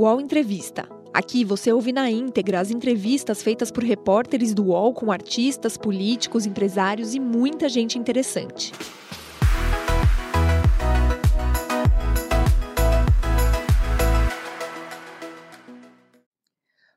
[0.00, 0.88] UOL Entrevista.
[1.12, 6.46] Aqui você ouve na íntegra as entrevistas feitas por repórteres do UOL com artistas, políticos,
[6.46, 8.72] empresários e muita gente interessante.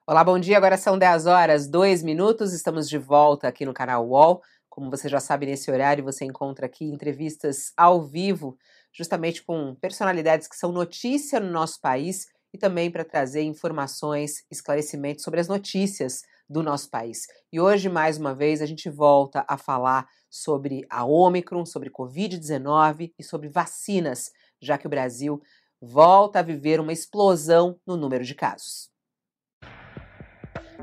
[0.07, 0.55] Olá, bom dia.
[0.55, 2.53] Agora são 10 horas, 2 minutos.
[2.53, 4.41] Estamos de volta aqui no canal UOL.
[4.69, 8.57] Como você já sabe, nesse horário você encontra aqui entrevistas ao vivo,
[8.93, 15.23] justamente com personalidades que são notícia no nosso país e também para trazer informações, esclarecimentos
[15.23, 17.25] sobre as notícias do nosso país.
[17.51, 23.11] E hoje, mais uma vez, a gente volta a falar sobre a Omicron, sobre Covid-19
[23.17, 24.31] e sobre vacinas,
[24.61, 25.41] já que o Brasil
[25.81, 28.92] volta a viver uma explosão no número de casos.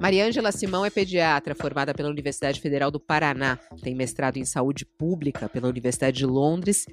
[0.01, 5.47] Mariângela Simão é pediatra, formada pela Universidade Federal do Paraná, tem mestrado em saúde pública
[5.47, 6.87] pela Universidade de Londres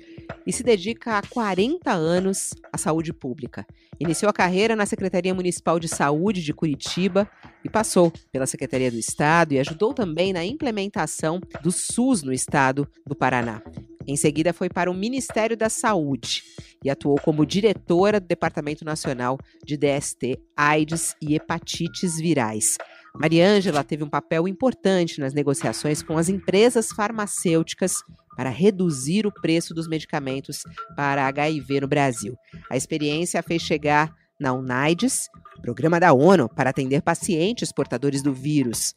[0.46, 3.66] e se dedica há 40 anos à saúde pública.
[3.98, 7.30] Iniciou a carreira na Secretaria Municipal de Saúde de Curitiba
[7.64, 12.86] e passou pela Secretaria do Estado e ajudou também na implementação do SUS no estado
[13.06, 13.62] do Paraná.
[14.08, 16.42] Em seguida, foi para o Ministério da Saúde
[16.82, 22.78] e atuou como diretora do Departamento Nacional de DST, AIDS e Hepatites Virais.
[23.20, 28.04] Mariângela teve um papel importante nas negociações com as empresas farmacêuticas
[28.36, 30.62] para reduzir o preço dos medicamentos
[30.96, 32.38] para HIV no Brasil.
[32.70, 35.30] A experiência a fez chegar na UNAIDS,
[35.62, 38.94] programa da ONU para atender pacientes portadores do vírus.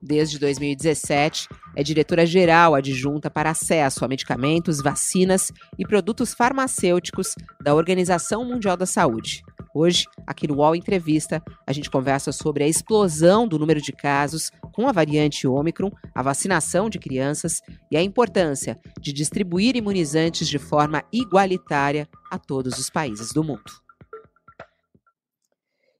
[0.00, 8.44] Desde 2017, é diretora-geral adjunta para acesso a medicamentos, vacinas e produtos farmacêuticos da Organização
[8.44, 9.42] Mundial da Saúde.
[9.74, 14.50] Hoje, aqui no UOL Entrevista, a gente conversa sobre a explosão do número de casos
[14.74, 20.58] com a variante Ômicron, a vacinação de crianças e a importância de distribuir imunizantes de
[20.58, 23.72] forma igualitária a todos os países do mundo.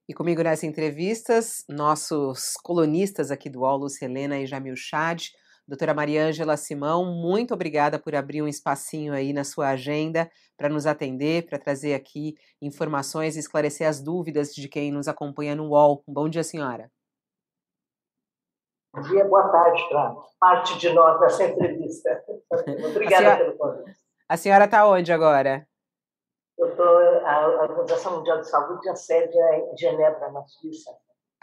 [0.06, 5.28] E comigo nessa entrevista, nossos colunistas aqui do UOL, Lúcia e Jamil Chad,
[5.66, 10.86] Doutora Mariângela Simão, muito obrigada por abrir um espacinho aí na sua agenda para nos
[10.86, 16.02] atender, para trazer aqui informações e esclarecer as dúvidas de quem nos acompanha no UOL.
[16.06, 16.90] Bom dia, senhora.
[18.94, 22.24] Bom dia, boa tarde para parte de nós dessa entrevista.
[22.90, 23.98] Obrigada senhora, pelo convite.
[24.28, 25.66] A senhora está onde agora?
[26.58, 30.90] Eu estou, a Organização Mundial de Saúde, a sede é em Genebra, na Suíça.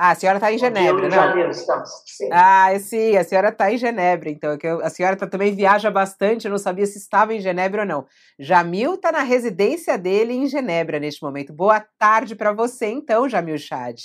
[0.02, 1.12] Ah, a senhora está em Genebra, não?
[1.12, 1.90] Janeiro, estamos.
[2.06, 2.30] Sim.
[2.32, 4.58] Ah, sim, a senhora está em Genebra, então.
[4.58, 7.88] Que a senhora tá, também viaja bastante, eu não sabia se estava em Genebra ou
[7.88, 8.06] não.
[8.40, 11.52] Jamil está na residência dele em Genebra neste momento.
[11.52, 14.00] Boa tarde para você, então, Jamil Chad.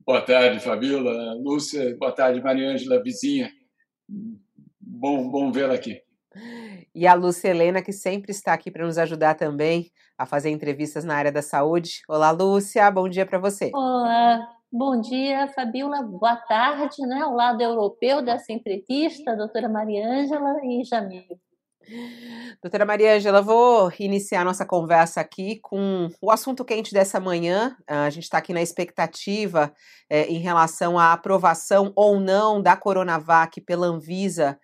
[0.00, 3.52] Boa tarde, Fabíola, Lúcia, boa tarde, Mariângela, vizinha.
[4.80, 6.00] Bom, bom vê-la aqui.
[6.94, 11.04] E a Lúcia Helena, que sempre está aqui para nos ajudar também a fazer entrevistas
[11.04, 12.00] na área da saúde.
[12.08, 13.70] Olá, Lúcia, bom dia para você.
[13.74, 17.20] Olá, bom dia, Fabiola, boa tarde, né?
[17.20, 21.40] Ao lado europeu dessa entrevista, doutora Mariângela e Jamil.
[22.60, 27.76] Doutora Mariângela, vou iniciar nossa conversa aqui com o assunto quente dessa manhã.
[27.86, 29.72] A gente está aqui na expectativa
[30.10, 34.58] é, em relação à aprovação ou não da Coronavac pela Anvisa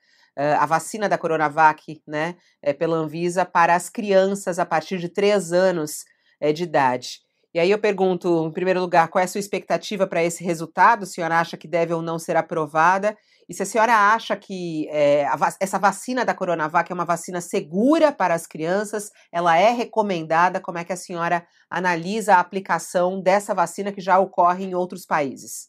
[0.59, 5.53] a vacina da Coronavac, né, é, pela Anvisa, para as crianças a partir de 3
[5.53, 6.05] anos
[6.41, 7.21] é, de idade.
[7.53, 11.03] E aí eu pergunto, em primeiro lugar, qual é a sua expectativa para esse resultado?
[11.03, 13.17] A senhora acha que deve ou não ser aprovada?
[13.49, 15.27] E se a senhora acha que é,
[15.59, 20.79] essa vacina da Coronavac é uma vacina segura para as crianças, ela é recomendada, como
[20.79, 25.69] é que a senhora analisa a aplicação dessa vacina que já ocorre em outros países?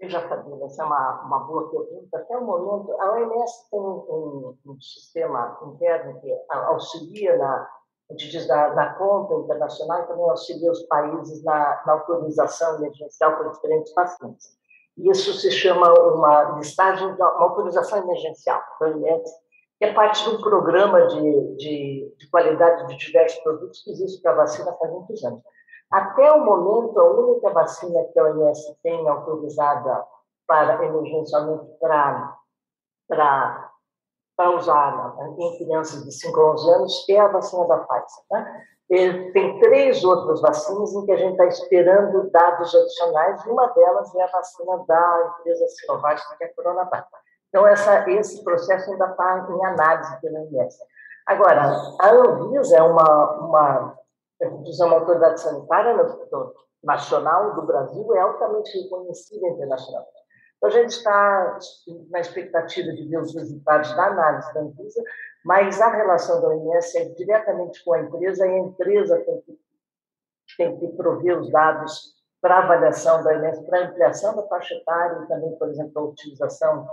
[0.00, 2.16] Veja, Fabíola, essa é uma, uma boa pergunta.
[2.16, 7.68] Até o momento, a OMS tem um, um sistema interno que auxilia na,
[8.10, 13.50] a gente diz, na, conta internacional também auxilia os países na, na autorização emergencial para
[13.50, 14.58] diferentes vacinas.
[14.96, 19.30] Isso se chama uma listagem, uma autorização emergencial da OMS,
[19.78, 24.20] que é parte de um programa de, de, de qualidade de diversos produtos que existe
[24.22, 25.42] para vacina há muitos anos.
[25.90, 30.04] Até o momento, a única vacina que a OMS tem autorizada
[30.46, 32.36] para emergencialmente para,
[33.06, 33.70] para,
[34.38, 38.24] para usar em crianças de 5 a 11 anos é a vacina da Pfizer.
[38.30, 38.62] Né?
[39.34, 44.14] tem três outras vacinas em que a gente está esperando dados adicionais, e uma delas
[44.14, 47.06] é a vacina da empresa Sinovac, que é a Coronavac.
[47.48, 50.78] Então, essa, esse processo ainda está em análise pela OMS.
[51.26, 53.98] Agora, a Anvisa é uma, uma
[54.62, 55.96] dizer, uma autoridade sanitária
[56.82, 60.17] nacional do Brasil é altamente reconhecida internacionalmente.
[60.58, 61.58] Então, a gente está
[62.10, 65.02] na expectativa de ver os resultados da análise da Anvisa,
[65.44, 69.58] mas a relação da OMS é diretamente com a empresa e a empresa tem que
[70.56, 75.28] tem que prover os dados para avaliação da OMS, para ampliação da faixa etária e
[75.28, 76.88] também, por exemplo, a utilização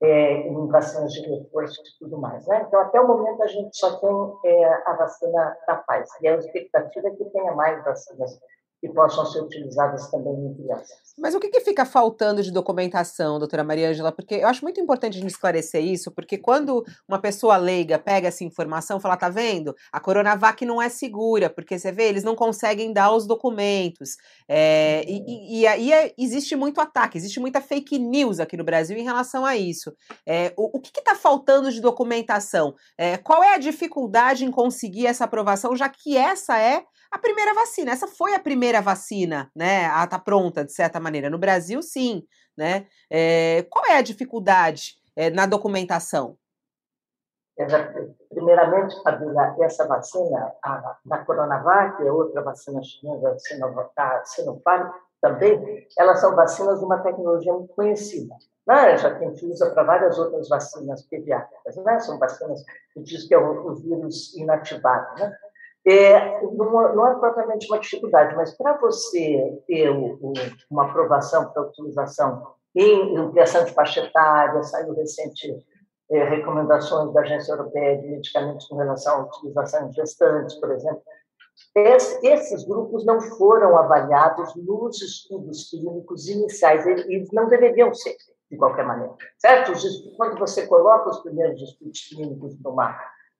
[0.00, 2.46] é, em vacinas de reforço e tudo mais.
[2.46, 2.64] Né?
[2.66, 6.10] Então, até o momento, a gente só tem é, a vacina da paz.
[6.20, 8.38] E a expectativa é que tenha mais vacinas
[8.86, 11.06] que possam ser utilizadas também em crianças.
[11.18, 14.12] Mas o que, que fica faltando de documentação, doutora Maria Ângela?
[14.12, 18.28] Porque eu acho muito importante a gente esclarecer isso, porque quando uma pessoa leiga pega
[18.28, 19.74] essa informação, fala, tá vendo?
[19.90, 24.16] A Coronavac não é segura, porque você vê, eles não conseguem dar os documentos.
[24.48, 28.96] É, e, e, aí é, existe muito ataque, existe muita fake news aqui no Brasil
[28.96, 29.94] em relação a isso.
[30.26, 32.74] É, o, o, que está faltando de documentação?
[32.98, 37.54] É, qual é a dificuldade em conseguir essa aprovação, já que essa é a primeira
[37.54, 37.92] vacina.
[37.92, 39.86] Essa foi a primeira vacina, né?
[39.86, 41.30] A tá pronta, de certa maneira.
[41.30, 42.24] No Brasil, sim,
[42.56, 42.86] né?
[43.10, 46.36] É, qual é a dificuldade é, na documentação?
[48.28, 53.34] Primeiramente, Fabíola, essa vacina, a da Coronavac, e outra vacina chinesa,
[53.96, 54.90] a Sinopharm,
[55.22, 58.34] também, elas são vacinas de uma tecnologia muito conhecida.
[58.66, 58.96] Né?
[58.98, 61.98] Já que a gente usa para várias outras vacinas pediátricas, né?
[62.00, 62.62] São vacinas
[62.92, 65.36] que diz que é o, o vírus inativado, né?
[65.88, 69.88] É, não, não, é propriamente uma dificuldade, mas para você ter
[70.68, 72.42] uma aprovação para utilização
[72.74, 75.64] em ampliação de faixa etária, saiu recente
[76.10, 81.02] é, recomendações da Agência Europeia de Medicamentos com relação à utilização em gestantes, por exemplo.
[81.74, 88.16] Esse, esses grupos não foram avaliados nos estudos clínicos iniciais, eles não deveriam ser,
[88.50, 89.14] de qualquer maneira.
[89.38, 89.72] Certo?
[90.16, 92.98] Quando você coloca os primeiros estudos clínicos numa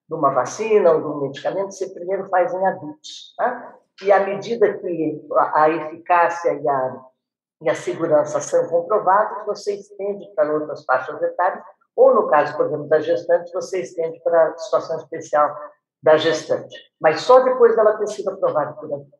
[0.08, 3.34] de uma vacina ou de um medicamento, você primeiro faz em adultos.
[3.36, 3.76] Tá?
[4.02, 7.04] E à medida que a eficácia e a,
[7.62, 11.62] e a segurança são comprovados, você estende para outras faixas etárias,
[11.96, 15.56] ou no caso, por exemplo, da gestante, você estende para a situação especial
[16.02, 16.76] da gestante.
[17.00, 19.16] Mas só depois dela ter sido aprovada por adulto.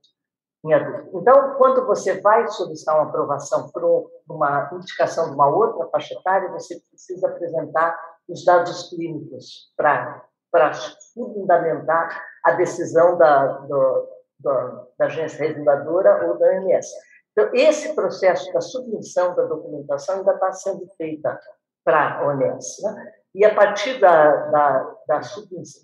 [0.65, 1.19] Em adulto.
[1.19, 3.87] Então, quando você vai solicitar uma aprovação para
[4.29, 7.99] uma indicação de uma outra faixa etária, você precisa apresentar
[8.29, 10.23] os dados clínicos para
[10.57, 10.73] para
[11.13, 14.09] fundamentar a decisão da, do,
[14.41, 16.89] do, da agência reguladora ou da OMS.
[17.33, 21.39] Então, esse processo da submissão da documentação ainda está sendo feita
[21.85, 22.83] para a OMS.
[22.83, 23.13] Né?
[23.35, 25.21] E a partir da, da, da,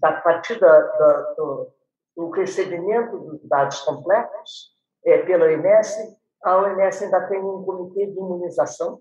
[0.05, 1.69] a partir da, da, do,
[2.17, 4.73] do recebimento dos dados completos
[5.05, 8.99] é, pela OMS, a OMS ainda tem um comitê de imunização,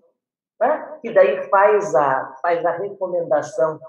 [0.60, 0.98] né?
[1.00, 3.80] que daí faz a, faz a recomendação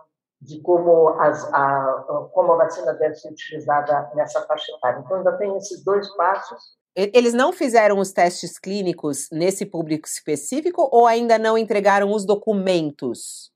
[0.44, 5.00] de como, as, a, como a vacina deve ser utilizada nessa faixa etária.
[5.00, 6.60] Então, ainda tem esses dois passos.
[6.96, 13.52] Eles não fizeram os testes clínicos nesse público específico ou ainda não entregaram os documentos?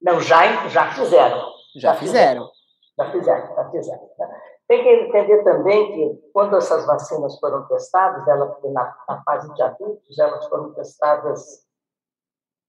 [0.00, 1.40] Não, já, já fizeram.
[1.74, 2.48] Já, já fizeram.
[2.96, 4.10] Já fizeram, já fizeram.
[4.18, 4.40] Né?
[4.68, 9.62] Tem que entender também que quando essas vacinas foram testadas, ela, na, na fase de
[9.62, 11.64] adultos, elas foram testadas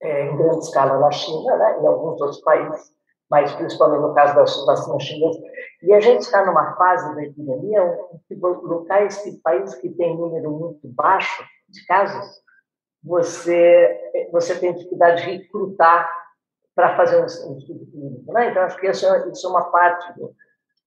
[0.01, 2.96] é, em grande escala na China, né, em alguns outros países
[3.29, 5.41] mas principalmente no caso das vacinas chinesas.
[5.83, 7.99] E a gente está numa fase da epidemia,
[8.41, 12.41] locais, que, países que têm número muito baixo de casos,
[13.03, 16.09] você, você tem dificuldade de recrutar
[16.75, 18.31] para fazer um, estudo clínico.
[18.31, 18.51] Né?
[18.51, 20.33] Então, acho que isso é, isso é uma parte do,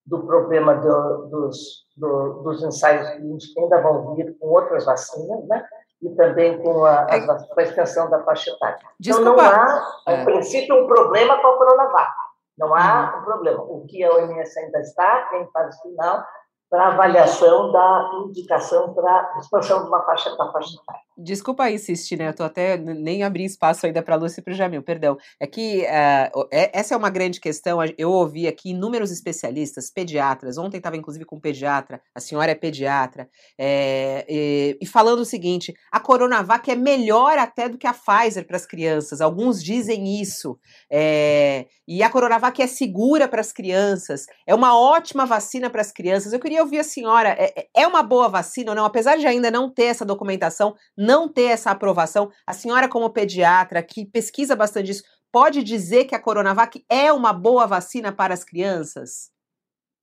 [0.06, 5.46] do problema do, dos, do, dos ensaios clínicos que ainda vão vir com outras vacinas,
[5.46, 5.66] né?
[6.02, 7.16] e também com a, é.
[7.16, 8.78] a, com a extensão da faixa etária.
[9.00, 10.24] Então, não há, a é.
[10.24, 12.12] princípio, um problema com a Coronavac.
[12.60, 13.20] Não há uhum.
[13.20, 13.62] um problema.
[13.62, 16.24] O que a OMS ainda está em fase final
[16.68, 21.02] para avaliação da indicação para expansão de uma faixa da faixa etária.
[21.22, 21.76] Desculpa aí,
[22.18, 22.28] né?
[22.28, 25.18] Eu tô até nem abri espaço ainda para a Lúcia e para o Jamil, perdão.
[25.38, 27.78] É que uh, essa é uma grande questão.
[27.98, 30.56] Eu ouvi aqui inúmeros especialistas, pediatras.
[30.56, 35.24] Ontem estava inclusive com um pediatra, a senhora é pediatra, é, e, e, falando o
[35.24, 39.20] seguinte: a Coronavac é melhor até do que a Pfizer para as crianças.
[39.20, 40.58] Alguns dizem isso.
[40.90, 45.92] É, e a Coronavac é segura para as crianças, é uma ótima vacina para as
[45.92, 46.32] crianças.
[46.32, 48.84] Eu queria ouvir a senhora: é, é uma boa vacina ou não?
[48.84, 52.30] Apesar de ainda não ter essa documentação, não ter essa aprovação.
[52.46, 55.02] A senhora, como pediatra, que pesquisa bastante isso,
[55.32, 59.30] pode dizer que a Coronavac é uma boa vacina para as crianças?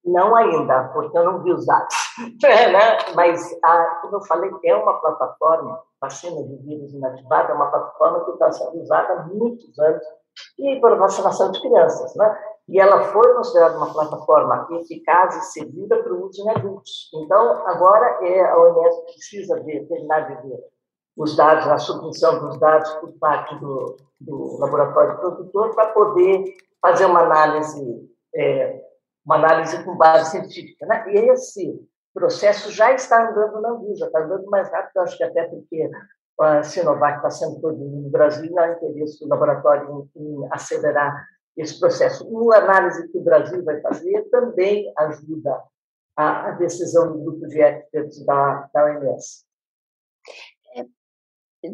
[0.03, 1.95] Não ainda, porque eu não vi os dados.
[2.43, 2.97] É, né?
[3.13, 8.25] Mas, a, como eu falei, é uma plataforma, vacina de vírus inativado, é uma plataforma
[8.25, 10.03] que está sendo usada há muitos anos
[10.57, 12.15] e para vacinação de crianças.
[12.15, 12.39] Né?
[12.69, 17.11] E ela foi considerada uma plataforma eficaz e segura para o uso em adultos.
[17.13, 20.63] Então, agora é, a OMS precisa ver, terminar de ver
[21.17, 27.05] os dados, a submissão dos dados por parte do, do laboratório produtor para poder fazer
[27.05, 28.79] uma análise, é,
[29.25, 30.85] uma análise com base científica.
[30.85, 31.11] Né?
[31.11, 35.43] E esse processo já está andando na Anvisa, está andando mais rápido, acho que até
[35.45, 35.89] porque
[36.39, 41.25] a Sinovac está sendo produzida no Brasil, não há interesse do laboratório em, em acelerar
[41.57, 42.27] esse processo.
[42.27, 45.63] Uma análise que o Brasil vai fazer também ajuda
[46.15, 49.47] a, a decisão do grupo de experts da, da OMS.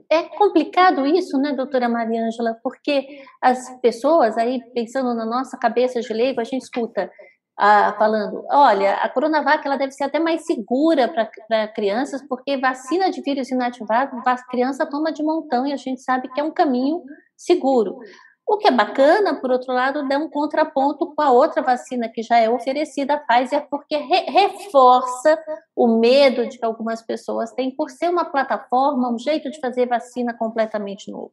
[0.10, 3.08] É, complicado isso, né, doutora Mariângela, porque
[3.42, 7.10] as pessoas, aí pensando na nossa cabeça de leigo, a gente escuta
[7.58, 13.12] ah, falando, olha, a Coronavac ela deve ser até mais segura para crianças, porque vacina
[13.12, 16.52] de vírus inativado, a criança toma de montão e a gente sabe que é um
[16.52, 17.04] caminho
[17.38, 18.00] seguro.
[18.46, 22.22] O que é bacana, por outro lado, dá um contraponto com a outra vacina que
[22.22, 25.42] já é oferecida, a Pfizer, porque re reforça
[25.76, 29.88] o medo de que algumas pessoas têm por ser uma plataforma, um jeito de fazer
[29.88, 31.32] vacina completamente novo.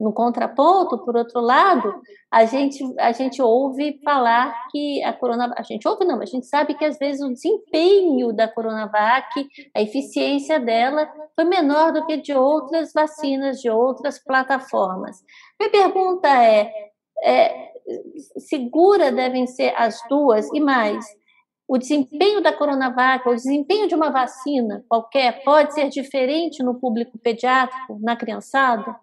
[0.00, 1.92] No contraponto, por outro lado,
[2.30, 6.46] a gente, a gente ouve falar que a Coronavac, a gente ouve não, a gente
[6.46, 12.16] sabe que às vezes o desempenho da Coronavac, a eficiência dela foi menor do que
[12.16, 15.16] de outras vacinas, de outras plataformas.
[15.58, 16.70] Minha pergunta é,
[17.24, 17.72] é
[18.38, 21.04] segura devem ser as duas e mais,
[21.66, 27.18] o desempenho da Coronavac, o desempenho de uma vacina qualquer, pode ser diferente no público
[27.18, 28.96] pediátrico, na criançada?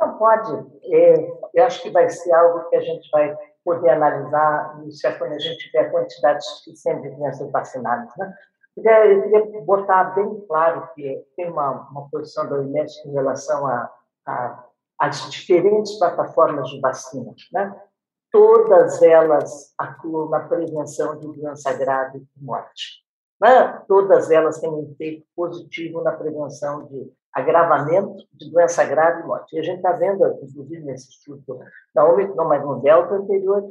[0.00, 0.52] Não pode.
[0.84, 1.14] É,
[1.54, 5.32] eu acho que vai ser algo que a gente vai poder analisar isso é quando
[5.32, 8.08] a gente tiver a quantidade suficiente de crianças vacinadas.
[8.16, 8.34] Né?
[8.76, 13.90] Eu queria botar bem claro que tem uma, uma posição da OMS em relação a,
[14.24, 14.64] a,
[15.00, 17.34] às diferentes plataformas de vacina.
[17.52, 17.82] Né?
[18.30, 23.04] Todas elas atuam na prevenção de doença grave e morte.
[23.40, 23.82] Né?
[23.88, 29.54] Todas elas têm um efeito positivo na prevenção de agravamento de doença grave e morte.
[29.54, 31.60] E a gente está vendo, inclusive nesse estudo
[31.94, 33.62] da Omicron, mas no Delta anterior,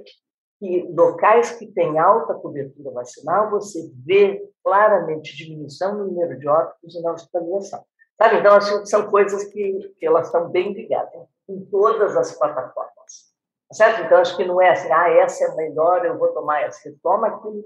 [0.59, 6.93] que locais que têm alta cobertura vacinal, você vê claramente diminuição no número de óbitos
[6.93, 7.83] e na hospitalização.
[8.21, 8.37] Sabe?
[8.37, 13.33] Então, assim, são coisas que, que elas estão bem ligadas em todas as plataformas.
[13.73, 14.03] Certo?
[14.03, 16.81] Então, acho que não é assim, ah, essa é melhor, eu vou tomar essa.
[16.81, 17.63] Você toma aquilo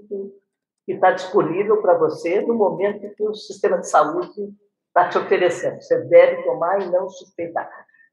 [0.86, 4.50] que está disponível para você no momento que o sistema de saúde
[4.90, 5.80] está te oferecendo.
[5.80, 7.68] Você deve tomar e não suspeitar.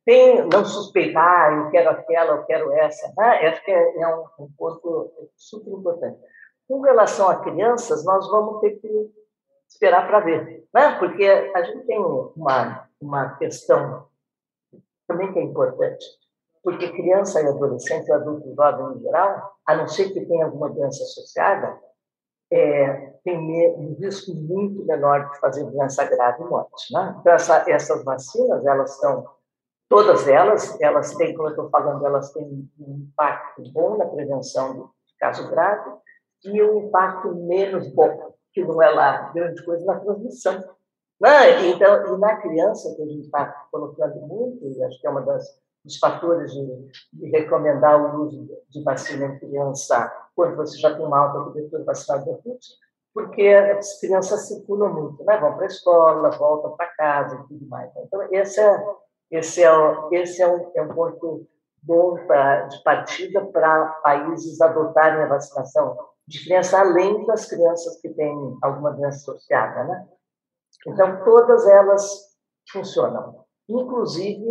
[0.06, 3.12] Tem, não suspeitar, eu quero aquela, eu quero essa.
[3.18, 3.48] Né?
[3.48, 6.18] Acho que é, é um, um ponto super importante.
[6.68, 9.12] Com relação a crianças, nós vamos ter que
[9.68, 10.66] esperar para ver.
[10.74, 10.98] Né?
[10.98, 14.08] Porque a gente tem uma, uma questão
[15.08, 16.06] também que é importante.
[16.64, 21.04] Porque criança e adolescente, adulto jovem em geral, a não ser que tenha alguma doença
[21.04, 21.80] associada,
[22.52, 26.94] é, tem um risco muito menor de fazer doença grave e morte.
[26.94, 27.16] Né?
[27.20, 29.28] Então, essa, essas vacinas, elas são,
[29.90, 34.92] todas elas, elas têm, como eu estou falando, elas têm um impacto bom na prevenção
[35.06, 35.92] de caso grave
[36.46, 40.64] e um impacto menos bom, que não é lá grande coisa, na transmissão.
[41.20, 41.68] Né?
[41.70, 45.46] Então, e na criança, a gente está colocando muito, e acho que é uma das
[45.88, 51.04] dos fatores de, de, recomendar o uso de vacina em criança quando você já tem
[51.04, 52.78] uma alta cobertura vacinal de adultos,
[53.12, 55.36] porque as crianças circulam muito, né?
[55.40, 57.92] vão para a escola, voltam para casa e tudo mais.
[57.98, 58.86] Então, esse é,
[59.32, 59.72] esse é,
[60.12, 61.48] esse é, um, é um ponto
[61.82, 68.10] bom pra, de partida para países adotarem a vacinação de criança, além das crianças que
[68.10, 69.84] têm alguma doença associada.
[69.86, 70.08] Né?
[70.86, 72.38] Então, todas elas
[72.72, 74.46] funcionam inclusive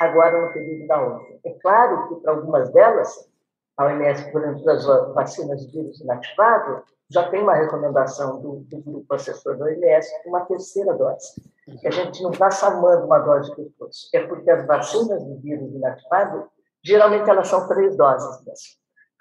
[0.00, 1.22] agora no período da onda.
[1.44, 3.28] É claro que para algumas delas,
[3.76, 8.78] a OMS, por exemplo, das vacinas de vírus inativado, já tem uma recomendação do, do
[8.78, 11.42] grupo assessor da OMS para uma terceira dose.
[11.80, 14.08] Que a gente não está salvando uma dose de reforço.
[14.14, 16.48] É porque as vacinas de vírus inativado,
[16.82, 18.42] geralmente elas são três doses.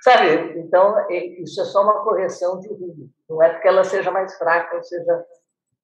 [0.01, 0.59] Sabe?
[0.59, 3.09] Então, é, isso é só uma correção de rumo.
[3.29, 5.25] Não é porque ela seja mais fraca ou seja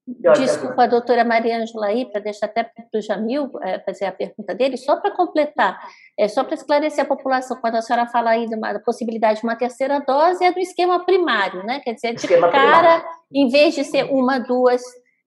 [0.08, 4.12] Desculpa a doutora Maria Ângela aí, para deixar até para o Jamil é, fazer a
[4.12, 5.78] pergunta dele, só para completar,
[6.18, 9.58] é, só para esclarecer a população, quando a senhora fala aí da possibilidade de uma
[9.58, 11.82] terceira dose, é do esquema primário, né?
[11.82, 13.06] Quer dizer, de esquema cara, primário.
[13.34, 14.82] em vez de ser uma, duas,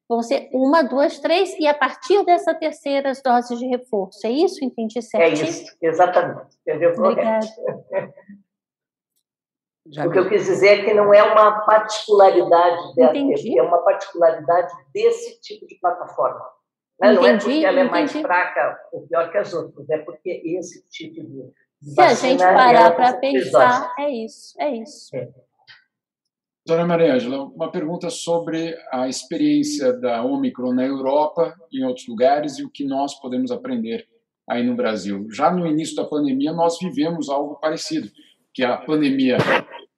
[0.08, 4.26] vão ser uma, duas, três, e a partir dessa terceira as doses de reforço.
[4.26, 4.64] É isso?
[4.64, 5.42] Entendi certo?
[5.42, 6.56] É isso, exatamente.
[6.66, 6.94] Entendeu?
[6.96, 7.46] Obrigada.
[9.92, 13.78] Já o que eu quis dizer é que não é uma particularidade dela, é uma
[13.78, 16.44] particularidade desse tipo de plataforma.
[17.02, 17.90] Entendi, não é porque ela é entendi.
[17.90, 21.52] mais fraca ou pior que as outras, é porque esse tipo de.
[21.82, 25.16] Se a gente parar é para pensar, é isso, é isso.
[25.16, 25.28] É.
[26.66, 32.06] Doutora Maria Ângela, uma pergunta sobre a experiência da Omicron na Europa e em outros
[32.06, 34.06] lugares e o que nós podemos aprender
[34.46, 35.26] aí no Brasil.
[35.32, 38.08] Já no início da pandemia, nós vivemos algo parecido,
[38.52, 39.38] que a pandemia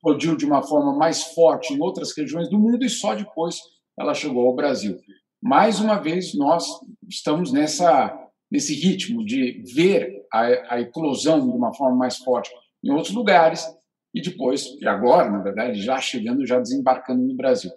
[0.02, 3.60] explodiu de uma forma mais forte em outras regiões do mundo e só depois
[3.96, 4.98] ela chegou ao Brasil.
[5.40, 6.66] Mais uma vez, nós
[7.08, 8.12] estamos nessa,
[8.50, 12.50] nesse ritmo de ver a, a eclosão de uma forma mais forte
[12.82, 13.64] em outros lugares
[14.12, 17.70] e depois, e agora, na verdade, já chegando, já desembarcando no Brasil.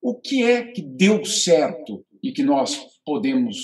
[0.00, 3.56] O que é que deu certo e que nós podemos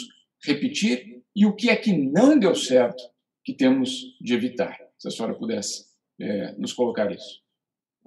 [0.45, 3.03] repetir e o que é que não deu certo
[3.43, 4.79] que temos de evitar?
[4.99, 5.87] Se a senhora pudesse
[6.21, 7.44] é, nos colocar isso.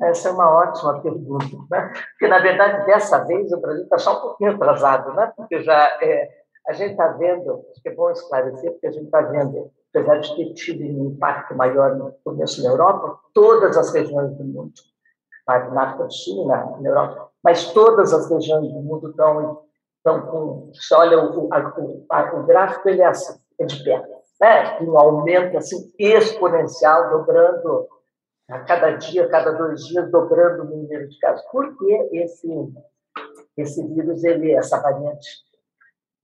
[0.02, 1.92] Essa é uma ótima pergunta, né?
[2.12, 5.32] porque na verdade dessa vez o Brasil está só um pouquinho atrasado, né?
[5.36, 6.30] Porque já é,
[6.68, 10.20] a gente está vendo, acho que é bom esclarecer, porque a gente está vendo, apesar
[10.20, 14.74] de ter tido um impacto maior no começo na Europa, todas as regiões do mundo,
[15.48, 19.62] na África do Sul, na, Europa, mas todas as regiões do mundo estão
[19.98, 23.84] estão com, você olha o, a, o, a, o gráfico ele é assim, é de
[23.84, 24.06] pé,
[24.40, 24.80] né?
[24.82, 27.88] Um aumento assim exponencial, dobrando
[28.50, 31.46] a cada dia, cada dois dias, dobrando o número de casos.
[31.52, 32.48] Por que esse,
[33.58, 35.28] esse vírus, ele, essa variante,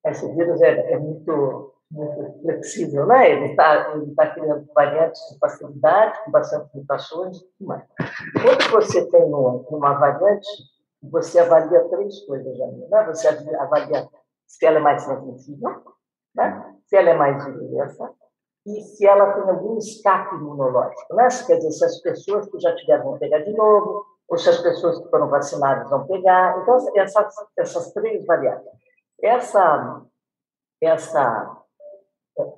[0.06, 3.32] esse vírus é, é muito, muito flexível, né?
[3.32, 7.84] Ele está ele tá criando variantes com facilidade, com bastante mutações e tudo mais.
[8.42, 10.48] Quando você tem uma, uma variante,
[11.02, 13.04] você avalia três coisas, Jamil, né?
[13.08, 14.08] Você avalia
[14.48, 15.84] se ela é mais transmissível,
[16.36, 16.76] né?
[16.86, 18.14] se ela é mais virulenta,
[18.66, 21.16] e se ela tem algum escape imunológico.
[21.16, 21.28] Né?
[21.46, 24.58] Quer dizer, se as pessoas que já tiveram vão pegar de novo, ou se as
[24.60, 26.60] pessoas que foram vacinadas vão pegar.
[26.62, 28.68] Então, essas, essas três variáveis.
[29.22, 30.02] Essa,
[30.82, 31.58] essa,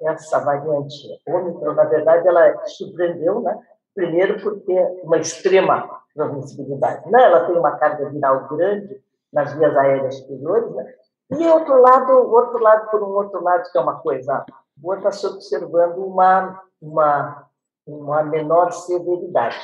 [0.03, 3.59] essa variante Ômicron, na verdade, ela surpreendeu, né?
[3.93, 7.09] primeiro porque uma extrema transmissibilidade.
[7.09, 7.23] Né?
[7.23, 9.01] Ela tem uma carga viral grande
[9.33, 10.93] nas vias aéreas superiores, né?
[11.31, 14.45] e outro lado, outro lado por um outro lado que é uma coisa
[14.77, 17.47] boa, está se observando uma, uma,
[17.85, 19.57] uma menor severidade.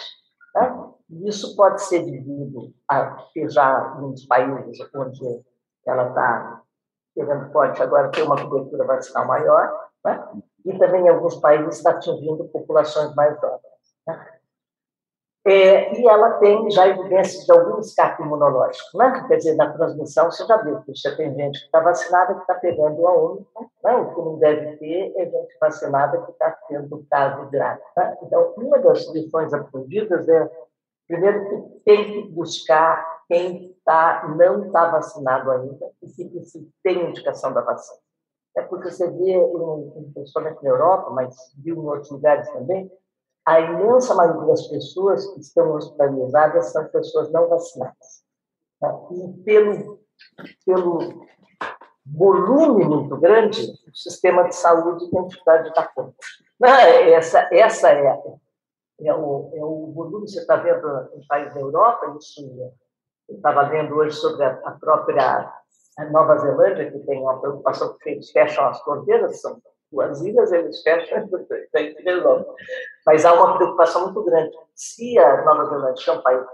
[0.53, 0.91] Tá?
[1.25, 5.43] Isso pode ser devido a que já nos países onde
[5.85, 6.61] ela está
[7.15, 10.27] pegando forte agora tem uma cobertura vacinal maior, né?
[10.65, 13.61] e também em alguns países está atingindo populações mais jovens.
[14.07, 14.30] Né?
[15.43, 19.25] É, e ela tem já evidências de algum escape imunológico, né?
[19.27, 22.41] Quer dizer, na transmissão, você já viu que você tem gente que está vacinada que
[22.41, 23.95] está pegando a única, né?
[23.95, 27.81] o que não deve ter é gente vacinada que está tendo caso grave.
[27.95, 28.17] Tá?
[28.21, 30.47] Então, uma das lições aprendidas é,
[31.07, 37.09] primeiro, que tem que buscar quem tá, não está vacinado ainda e se, se tem
[37.09, 37.99] indicação da vacina.
[38.55, 39.39] É porque você vê,
[40.13, 42.91] principalmente na Europa, mas viu em outros lugares também,
[43.45, 48.23] a imensa maioria das pessoas que estão hospitalizadas são pessoas não vacinadas.
[48.79, 48.93] Tá?
[49.11, 49.99] E pelo,
[50.65, 51.25] pelo
[52.05, 56.15] volume muito grande, o sistema de saúde tem dificuldade de dar conta.
[56.63, 58.21] Essa, essa é,
[59.01, 62.41] é, o, é o volume, você está vendo em países da Europa, isso
[63.27, 65.51] eu estava vendo hoje sobre a, a própria
[65.97, 70.51] a Nova Zelândia, que tem uma preocupação porque eles fecham as fronteiras, são duas ilhas,
[70.51, 72.55] eles fecham, que.
[73.05, 74.55] Mas há uma preocupação muito grande.
[74.75, 76.45] Se a Nova Zelândia, que é um país,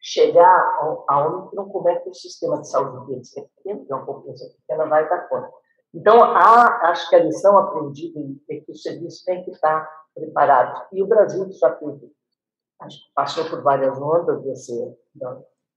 [0.00, 3.92] chegar a Omicron, como é que o sistema de saúde deles, que é pequeno, que
[3.92, 5.50] é uma população pequena, vai dar conta?
[5.94, 10.86] Então, há, acho que a lição aprendida é que o serviço tem que estar preparado.
[10.92, 14.96] E o Brasil já teve, que passou por várias ondas desse,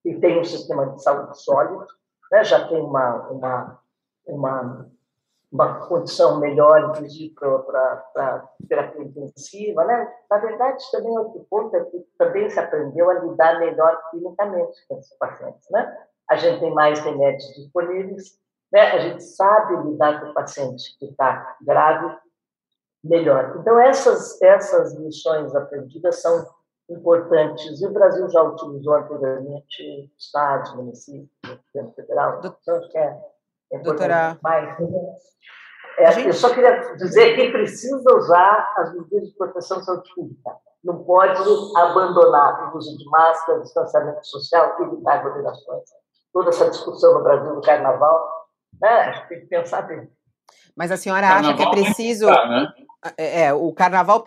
[0.05, 1.85] e tem um sistema de saúde sólido,
[2.31, 2.43] né?
[2.43, 3.79] já tem uma, uma,
[4.27, 4.91] uma
[5.51, 9.83] uma condição melhor, inclusive, para terapia intensiva.
[9.83, 10.13] Né?
[10.29, 14.97] Na verdade, também outro ponto é que também se aprendeu a lidar melhor clinicamente com
[14.97, 15.67] esses pacientes.
[15.71, 15.97] Né?
[16.29, 18.37] A gente tem mais remédios disponíveis,
[18.71, 18.81] né?
[18.91, 22.15] a gente sabe lidar com o paciente que está grave
[23.03, 23.57] melhor.
[23.59, 26.45] Então, essas, essas lições aprendidas são
[26.89, 27.81] importantes.
[27.81, 31.29] E o Brasil já utilizou anteriormente estados, municípios,
[31.73, 32.39] governo federal.
[32.39, 33.19] Então, acho que é
[33.83, 34.37] Doutora.
[34.41, 34.77] Mais.
[35.97, 36.27] É, gente...
[36.27, 40.51] Eu só queria dizer que precisa usar as medidas de proteção de saúde pública.
[40.83, 41.41] Não pode
[41.75, 45.83] abandonar o uso de máscara, distanciamento social, evitar aglomerações.
[46.31, 48.47] Toda essa discussão no Brasil do carnaval,
[48.81, 49.25] né?
[49.27, 50.09] Tem que pensar bem.
[50.75, 52.27] Mas a senhora acha que é preciso.
[52.27, 52.67] né?
[53.17, 54.23] É, é, o carnaval,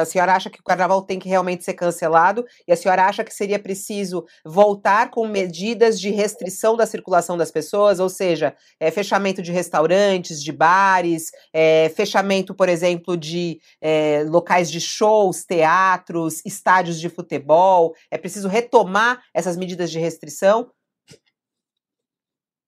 [0.00, 3.22] a senhora acha que o carnaval tem que realmente ser cancelado e a senhora acha
[3.22, 8.90] que seria preciso voltar com medidas de restrição da circulação das pessoas, ou seja, é,
[8.90, 16.42] fechamento de restaurantes, de bares, é, fechamento, por exemplo, de é, locais de shows, teatros,
[16.44, 17.94] estádios de futebol.
[18.10, 20.68] É preciso retomar essas medidas de restrição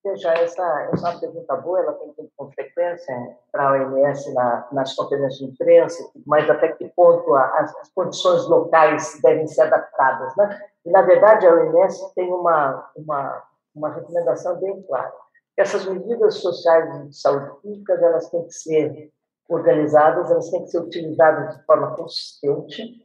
[0.04, 4.34] Veja, essa, essa é uma pergunta boa, ela tem que com frequência para a OMS
[4.34, 9.62] na, nas conferências de imprensa, mas até que ponto as, as condições locais devem ser
[9.62, 10.34] adaptadas.
[10.36, 10.60] Né?
[10.84, 15.12] E, na verdade, a OMS tem uma, uma, uma recomendação bem clara.
[15.56, 19.12] Essas medidas sociais de saúde pública, elas têm que ser
[19.48, 23.01] organizadas, elas têm que ser utilizadas de forma consistente,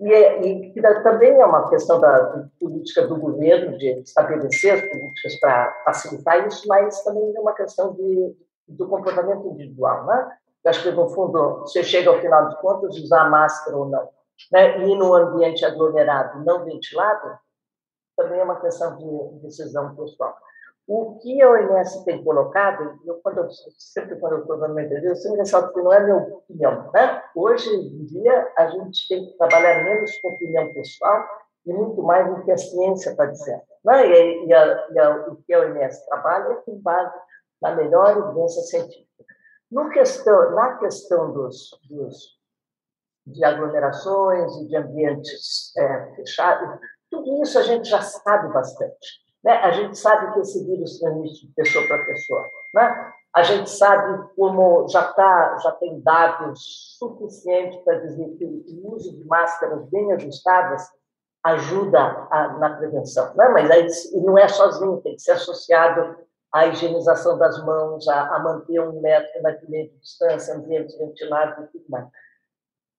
[0.00, 4.80] e, é, e que também é uma questão da política do governo, de estabelecer as
[4.80, 8.36] políticas para facilitar isso, mas também é uma questão de,
[8.68, 10.06] do comportamento individual.
[10.06, 10.38] Né?
[10.64, 14.08] Eu acho que, no fundo, você chega ao final de contas, usar máscara ou não,
[14.52, 14.86] né?
[14.86, 17.36] e no ambiente aglomerado não ventilado,
[18.16, 20.36] também é uma questão de decisão pessoal.
[20.88, 24.82] O que a OMS tem colocado, eu, quando eu, sempre quando eu estou dando uma
[24.82, 26.90] entrevista, eu sempre ressalto que não é minha opinião.
[26.94, 27.22] Né?
[27.36, 31.28] Hoje em dia, a gente tem que trabalhar menos com opinião pessoal
[31.66, 33.60] e muito mais no que a ciência está dizendo.
[33.84, 34.08] Né?
[34.08, 37.14] E, e, a, e a, o que a OMS trabalha é com base
[37.60, 39.24] na melhor evidência científica.
[39.70, 42.38] No questão, na questão dos, dos,
[43.26, 49.27] de aglomerações e de ambientes é, fechados, tudo isso a gente já sabe bastante.
[49.44, 49.52] Né?
[49.52, 52.44] A gente sabe que esse vírus transmite de pessoa para pessoa.
[52.74, 53.12] Né?
[53.34, 59.16] A gente sabe como já, tá, já tem dados suficientes para dizer que o uso
[59.16, 60.88] de máscaras bem ajustadas
[61.44, 61.98] ajuda
[62.30, 63.34] a, na prevenção.
[63.34, 63.48] Né?
[63.48, 63.86] Mas aí
[64.22, 66.16] não é sozinho, tem que ser associado
[66.52, 71.68] à higienização das mãos, a, a manter um metro naquele de distância, ambientes ventilados e
[71.68, 72.06] tudo mais.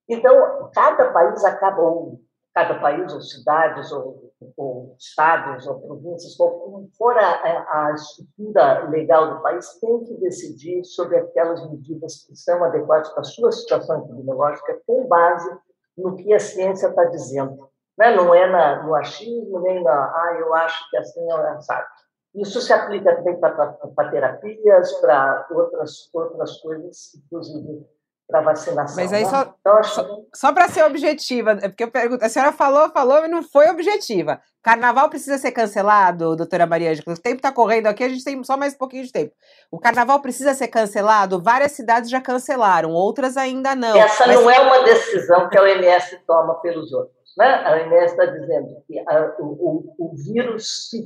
[0.08, 2.20] Então, cada país acaba, ou
[2.54, 9.36] cada país, ou cidades, ou, ou estados, ou províncias, como for a, a, estrutura legal
[9.36, 14.04] do país, tem que decidir sobre aquelas medidas que são adequadas para a sua situação
[14.04, 15.50] epidemiológica, com base
[15.98, 17.70] no que a ciência está dizendo.
[17.98, 18.16] Né?
[18.16, 21.88] Não é na, no achismo, nem na, ah, eu acho que assim é sabe.
[22.36, 27.86] Isso se aplica também para terapias, para outras, outras coisas, inclusive
[28.30, 28.96] para vacinação.
[28.96, 29.30] Mas aí né?
[29.30, 33.22] só, então, só, só para ser objetiva, é porque eu pergunto, a senhora falou, falou,
[33.22, 34.40] mas não foi objetiva.
[34.62, 37.16] Carnaval precisa ser cancelado, doutora Maria Ângela?
[37.16, 39.34] O tempo está correndo aqui, a gente tem só mais um pouquinho de tempo.
[39.72, 41.42] O carnaval precisa ser cancelado?
[41.42, 43.98] Várias cidades já cancelaram, outras ainda não.
[43.98, 44.36] Essa mas...
[44.36, 47.18] não é uma decisão que a OMS toma pelos outros.
[47.36, 47.48] Né?
[47.66, 51.04] A OMS está dizendo que a, o, o, o vírus se,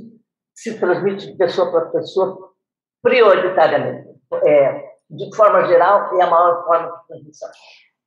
[0.53, 2.51] se transmite de pessoa para pessoa
[3.01, 4.09] prioritariamente.
[4.45, 7.49] É, de forma geral, é a maior forma de transmissão.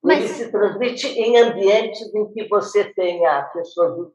[0.03, 0.19] Mas...
[0.19, 4.13] Ele se transmite em ambientes em que você tenha pessoas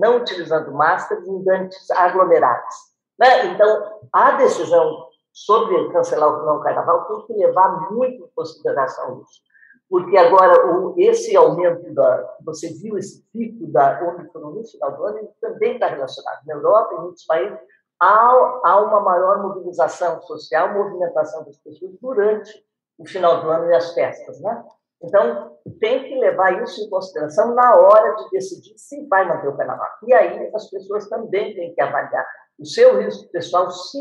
[0.00, 2.74] não utilizando máscaras em ambientes aglomerados.
[3.18, 3.46] Né?
[3.46, 9.42] Então, a decisão sobre cancelar o não carnaval tem que levar muito em consideração isso.
[9.88, 12.36] Porque agora, o, esse aumento da.
[12.44, 16.40] Você viu esse pico da Omicron no final do ano, ele também está relacionado.
[16.46, 17.58] Na Europa, em muitos países,
[18.00, 22.64] há, há uma maior mobilização social, movimentação das pessoas durante
[22.98, 24.64] o final do ano e as festas, né?
[25.02, 29.56] Então, tem que levar isso em consideração na hora de decidir se vai manter o
[29.56, 29.88] carnaval.
[30.06, 32.26] E aí, as pessoas também têm que avaliar
[32.58, 33.98] o seu risco pessoal, se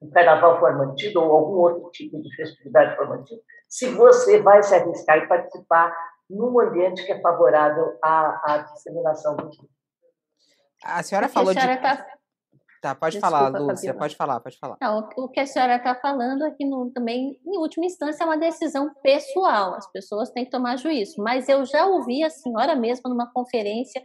[0.00, 4.62] o carnaval for mantido ou algum outro tipo de festividade for mantido, se você vai
[4.62, 5.96] se arriscar e participar
[6.28, 9.70] num ambiente que é favorável à, à disseminação do vírus.
[10.84, 11.82] A senhora falou a senhora de...
[11.82, 12.06] Tá
[12.82, 14.76] Tá, pode Desculpa, falar, Lúcia, pode falar, pode falar.
[14.82, 18.36] Não, o que a senhora está falando aqui no, também, em última instância, é uma
[18.36, 21.22] decisão pessoal, as pessoas têm que tomar juízo.
[21.22, 24.02] Mas eu já ouvi a senhora mesma numa conferência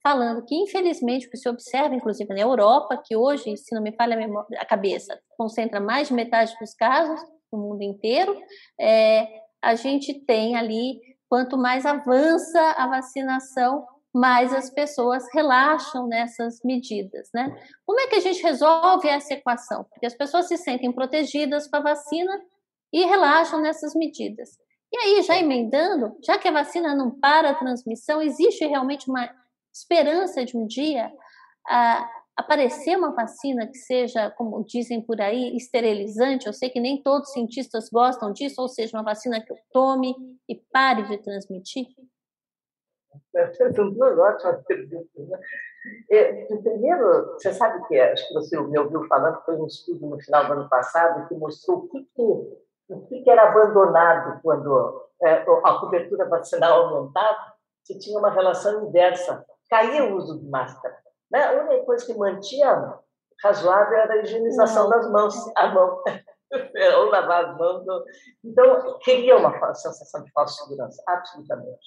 [0.00, 3.90] falando que, infelizmente, o que se observa, inclusive na Europa, que hoje, se não me
[3.96, 4.16] falha
[4.58, 7.20] a, cabeça, concentra mais de metade dos casos
[7.52, 8.40] no mundo inteiro,
[8.80, 9.26] é,
[9.60, 17.28] a gente tem ali, quanto mais avança a vacinação, mais as pessoas relaxam nessas medidas,
[17.32, 17.56] né?
[17.86, 19.84] Como é que a gente resolve essa equação?
[19.84, 22.40] Porque as pessoas se sentem protegidas com a vacina
[22.92, 24.50] e relaxam nessas medidas.
[24.92, 29.30] E aí, já emendando, já que a vacina não para a transmissão, existe realmente uma
[29.72, 31.12] esperança de um dia
[31.68, 36.46] ah, aparecer uma vacina que seja, como dizem por aí, esterilizante?
[36.46, 39.56] Eu sei que nem todos os cientistas gostam disso, ou seja, uma vacina que eu
[39.72, 40.14] tome
[40.48, 41.86] e pare de transmitir?
[43.74, 45.28] São duas ótimas perguntas.
[45.28, 45.38] Né?
[46.10, 50.20] É, primeiro, você sabe que acho que você me ouviu falando, foi um estudo no
[50.20, 52.22] final do ano passado que mostrou o que, que,
[52.88, 59.44] o que, era abandonado quando é, a cobertura vacinal aumentava, se tinha uma relação inversa,
[59.68, 60.96] caía o uso de máscara.
[61.30, 61.42] Né?
[61.44, 62.98] A única coisa que mantinha
[63.42, 66.02] razoável era a higienização das mãos, a mão.
[66.96, 67.84] Ou lavar as mãos.
[68.44, 71.78] Então, queria uma sensação de falsa segurança, absolutamente,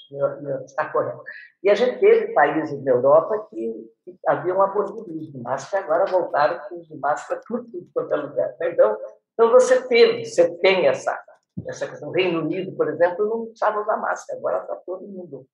[0.65, 1.21] está correto.
[1.61, 5.83] E a gente teve países na Europa que, que haviam abolido o uso de máscara,
[5.83, 8.55] agora voltaram com o uso de máscara por tudo quanto é lugar.
[8.61, 8.97] Então,
[9.33, 11.19] então, você teve, você tem essa,
[11.67, 12.09] essa questão.
[12.09, 15.45] O Reino Unido, por exemplo, não precisava usar máscara, agora está todo mundo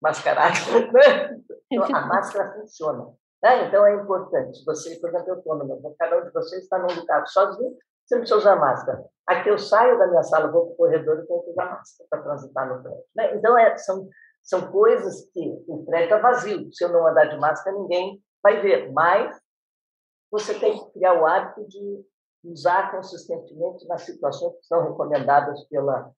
[0.00, 0.54] mascarado.
[0.92, 1.40] Né?
[1.70, 3.06] Então, a máscara funciona.
[3.42, 3.66] Né?
[3.66, 4.64] Então, é importante.
[4.64, 7.76] Você, por exemplo, estou no cada um de vocês está num lugar sozinho,
[8.06, 9.04] você não precisa usar máscara.
[9.26, 12.08] Aqui eu saio da minha sala, vou para o corredor e tenho que usar máscara
[12.08, 13.04] para transitar no prédio.
[13.16, 13.34] Né?
[13.34, 14.08] Então, é, são,
[14.42, 16.72] são coisas que o prédio está vazio.
[16.72, 18.92] Se eu não andar de máscara, ninguém vai ver.
[18.92, 19.36] Mas
[20.30, 22.04] você tem que criar o hábito de
[22.44, 26.12] usar consistentemente nas situações que são recomendadas pela,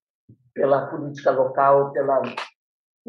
[0.53, 2.21] pela política local, pela,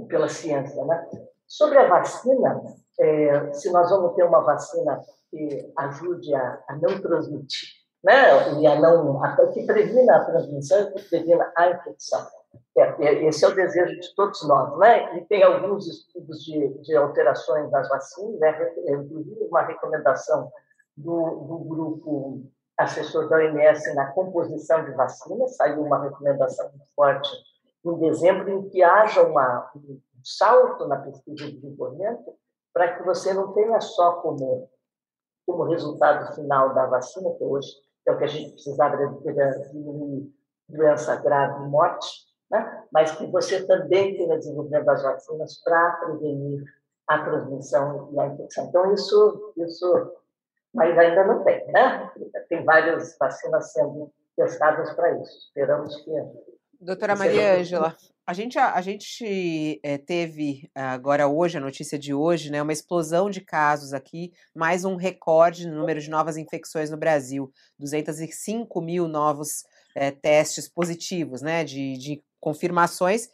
[0.07, 0.85] pela ciência.
[0.85, 1.09] Né?
[1.45, 2.61] Sobre a vacina,
[2.97, 8.59] é, se nós vamos ter uma vacina que ajude a, a não transmitir, né?
[8.59, 12.25] e a não, a, que previna a transmissão e que previna a infecção.
[12.77, 14.77] É, é, esse é o desejo de todos nós.
[14.77, 15.17] Né?
[15.17, 18.73] E tem alguns estudos de, de alterações das vacinas, né?
[18.87, 20.51] inclusive uma recomendação
[20.95, 22.43] do, do grupo
[22.77, 27.29] assessor da OMS na composição de vacinas, saiu uma recomendação muito forte
[27.85, 32.33] em dezembro, em que haja uma, um salto na pesquisa de desenvolvimento,
[32.73, 34.69] para que você não tenha só como,
[35.45, 37.69] como resultado final da vacina, que hoje
[38.09, 40.31] é o que a gente precisava diminuir
[40.67, 42.07] doença grave e morte,
[42.49, 42.83] né?
[42.91, 46.63] mas que você também tenha desenvolvimento das vacinas para prevenir
[47.07, 48.65] a transmissão e a infecção.
[48.65, 50.19] Então, isso, isso
[50.73, 52.11] mas ainda não tem, né?
[52.47, 55.37] Tem várias vacinas sendo testadas para isso.
[55.47, 56.11] Esperamos que.
[56.79, 57.95] Doutora Maria Ângela,
[58.29, 63.27] a gente, a, gente é, teve agora hoje, a notícia de hoje, né, uma explosão
[63.27, 69.07] de casos aqui, mais um recorde no número de novas infecções no Brasil, 205 mil
[69.07, 69.63] novos
[69.95, 73.29] é, testes positivos, né, de, de confirmações,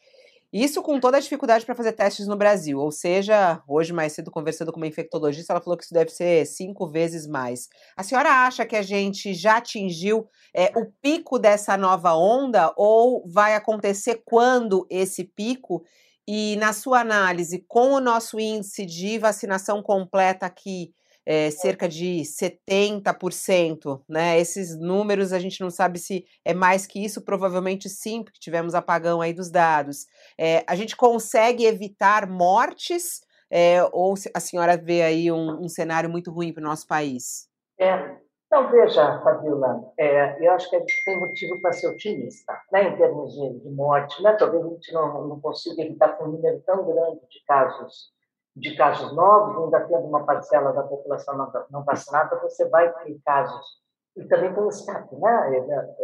[0.63, 2.79] isso com toda a dificuldade para fazer testes no Brasil.
[2.79, 6.45] Ou seja, hoje mais cedo, conversando com uma infectologista, ela falou que isso deve ser
[6.45, 7.67] cinco vezes mais.
[7.97, 13.27] A senhora acha que a gente já atingiu é, o pico dessa nova onda ou
[13.27, 15.83] vai acontecer quando esse pico?
[16.25, 20.93] E na sua análise, com o nosso índice de vacinação completa aqui
[21.25, 24.39] é, cerca de 70%, né?
[24.39, 28.75] Esses números a gente não sabe se é mais que isso, provavelmente sim, porque tivemos
[28.75, 30.05] apagão aí dos dados.
[30.37, 36.09] É, a gente consegue evitar mortes é, ou a senhora vê aí um, um cenário
[36.09, 37.47] muito ruim para o nosso país?
[37.79, 38.15] É,
[38.47, 42.89] então, veja, Fabiola, é, eu acho que a gente tem motivo para ser otimista, né,
[42.89, 44.21] em termos de, de morte.
[44.23, 44.33] Né?
[44.33, 48.14] Talvez a gente não, não consiga evitar com um número tão grande de casos
[48.55, 51.35] de casos novos, ainda tendo uma parcela da população
[51.69, 53.83] não vacinada, você vai ter casos.
[54.15, 55.95] E também tem escape, né?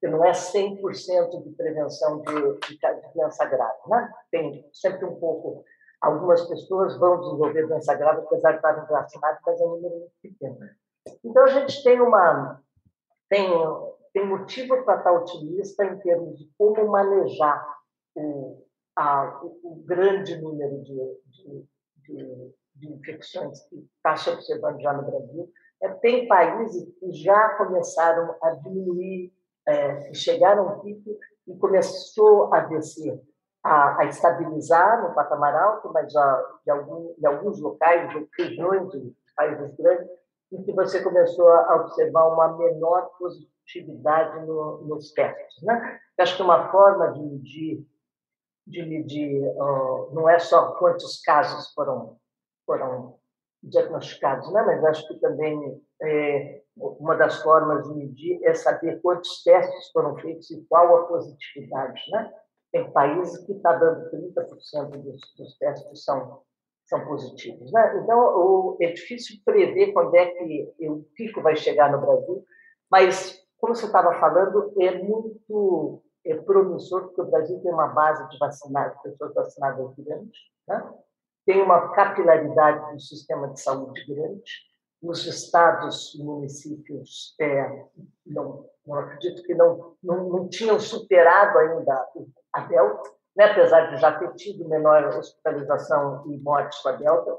[0.00, 4.12] Que não é 100% de prevenção de, de, de doença grave, né?
[4.32, 5.64] Tem sempre um pouco.
[6.00, 10.12] Algumas pessoas vão desenvolver doença grave, apesar de estarem vacinadas, mas é um número muito
[10.20, 10.58] pequeno.
[11.24, 12.60] Então, a gente tem uma.
[13.28, 13.48] Tem,
[14.12, 17.64] tem motivo para estar otimista em termos de como manejar
[18.16, 18.60] o,
[18.96, 20.94] a, o grande número de,
[21.26, 21.71] de
[22.02, 23.86] de, de infecções que
[24.16, 25.50] se observando já no Brasil.
[25.82, 29.32] É, tem países que já começaram a diminuir,
[29.66, 31.10] é, chegaram ao pico
[31.46, 33.20] e começou a descer,
[33.64, 39.14] a, a estabilizar no patamar alto, mas já, de, algum, alguns locais, de regiões de
[39.36, 40.08] países grandes,
[40.52, 45.62] em que você começou a observar uma menor positividade no, nos testes.
[45.62, 45.98] Né?
[46.18, 47.86] acho que uma forma de medir
[48.66, 52.16] de medir, uh, não é só quantos casos foram,
[52.64, 53.18] foram
[53.62, 54.62] diagnosticados, né?
[54.62, 60.16] mas acho que também é, uma das formas de medir é saber quantos testes foram
[60.16, 62.02] feitos e qual a positividade.
[62.10, 62.32] Né?
[62.72, 66.42] Tem países que está dando 30% dos, dos testes são,
[66.86, 67.70] são positivos.
[67.72, 68.00] Né?
[68.02, 72.44] Então, o, é difícil prever quando é que o pico vai chegar no Brasil,
[72.90, 78.28] mas, como você estava falando, é muito é promissor, porque o Brasil tem uma base
[78.28, 80.92] de vacinadas, pessoas vacinadas grande, né?
[81.44, 84.42] tem uma capilaridade do sistema de saúde grande,
[85.02, 87.86] os estados e municípios, é,
[88.24, 92.08] não, não acredito que não, não, não tinham superado ainda
[92.52, 93.46] a Delta, né?
[93.46, 97.36] apesar de já ter tido menor hospitalização e mortes com a Delta,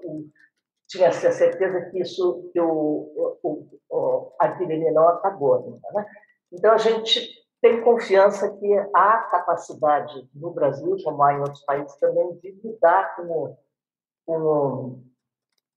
[0.90, 6.06] tinha -se a certeza que isso que o, o, o a epidemia não acabou Né?
[6.52, 11.96] Então, a gente tenho confiança que há capacidade no Brasil, como há em outros países
[11.96, 13.58] também, de lidar com,
[14.26, 15.02] com,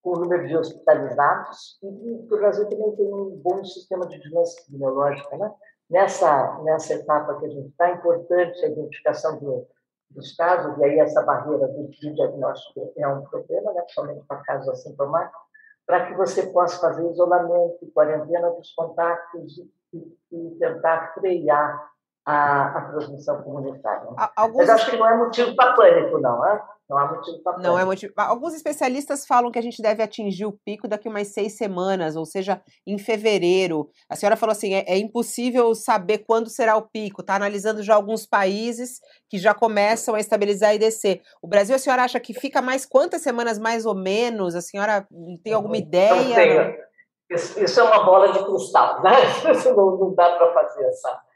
[0.03, 4.61] com o número de hospitalizados e o Brasil também tem um bom sistema de vigilância
[4.63, 5.37] epidemiológica.
[5.37, 5.55] Né?
[5.89, 9.69] Nessa, nessa etapa que a gente está, é importante a identificação do,
[10.11, 13.83] dos casos, e aí essa barreira do, do diagnóstico é um problema, né?
[13.83, 15.41] principalmente para casos assintomáticos,
[15.87, 21.91] para que você possa fazer isolamento quarentena dos contatos e, tentar frear
[22.27, 24.09] a, a transmissão comunitária.
[24.37, 24.67] Alguns...
[24.67, 26.63] Mas acho que não é motivo para pânico, não, é?
[26.89, 28.13] Não há motivo para Não é motivo.
[28.17, 32.25] Alguns especialistas falam que a gente deve atingir o pico daqui umas seis semanas, ou
[32.25, 33.91] seja, em fevereiro.
[34.09, 37.23] A senhora falou assim: é, é impossível saber quando será o pico.
[37.23, 41.23] Está analisando já alguns países que já começam a estabilizar e descer.
[41.43, 44.55] O Brasil, a senhora acha que fica mais quantas semanas mais ou menos?
[44.55, 45.07] A senhora
[45.43, 46.87] tem alguma ideia?
[47.31, 49.13] Isso, é uma bola de cristal, né?
[49.75, 51.27] Não, não dá para fazer essa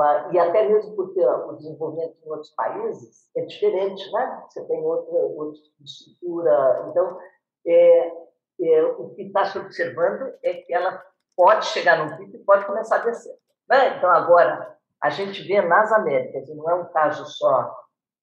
[0.00, 4.44] Há, e até mesmo porque o desenvolvimento em outros países é diferente, né?
[4.48, 6.86] Você tem outra, outra estrutura.
[6.88, 7.18] Então,
[7.66, 8.12] é,
[8.60, 11.02] é, o que está se observando é que ela
[11.36, 13.34] pode chegar num pico e pode começar a descer.
[13.68, 13.96] Né?
[13.96, 17.76] Então, agora, a gente vê nas Américas, e não é um caso só,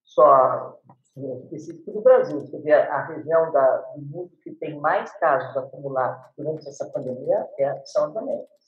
[0.06, 0.80] só
[1.44, 6.22] específico do Brasil, você vê a região da, do mundo que tem mais casos acumulados
[6.38, 8.60] durante essa pandemia é, são as Américas.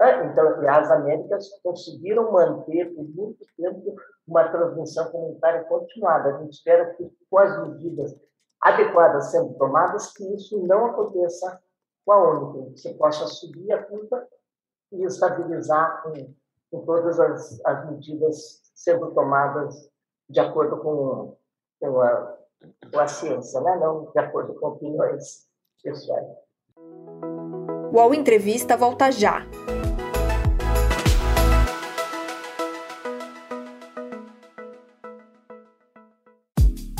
[0.00, 3.94] É, então, as Américas conseguiram manter por muito tempo
[4.26, 6.36] uma transmissão comunitária continuada.
[6.36, 8.16] A gente espera que, com as medidas
[8.60, 11.60] adequadas sendo tomadas, que isso não aconteça
[12.04, 14.26] com a Ômicron, que você possa subir a curva
[14.92, 16.34] e estabilizar com,
[16.70, 19.90] com todas as, as, medidas sendo tomadas
[20.28, 21.36] de acordo com,
[21.80, 22.36] com, a,
[22.92, 23.76] com a ciência, né?
[23.76, 25.46] não de acordo com opiniões
[25.82, 26.26] pessoais.
[26.76, 29.46] O UOL Entrevista volta já.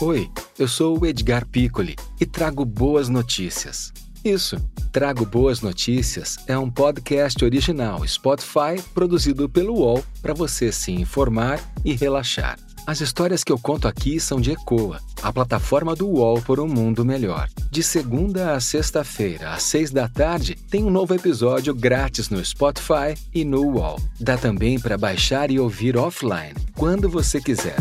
[0.02, 3.92] Oi, eu sou o Edgar Piccoli e trago boas notícias.
[4.24, 4.56] Isso,
[4.92, 11.60] Trago Boas Notícias é um podcast original Spotify produzido pelo UOL para você se informar
[11.84, 12.58] e relaxar.
[12.90, 16.66] As histórias que eu conto aqui são de Ecoa, a plataforma do UOL por um
[16.66, 17.48] mundo melhor.
[17.70, 23.14] De segunda a sexta-feira, às seis da tarde, tem um novo episódio grátis no Spotify
[23.32, 23.96] e no UOL.
[24.18, 27.76] Dá também para baixar e ouvir offline, quando você quiser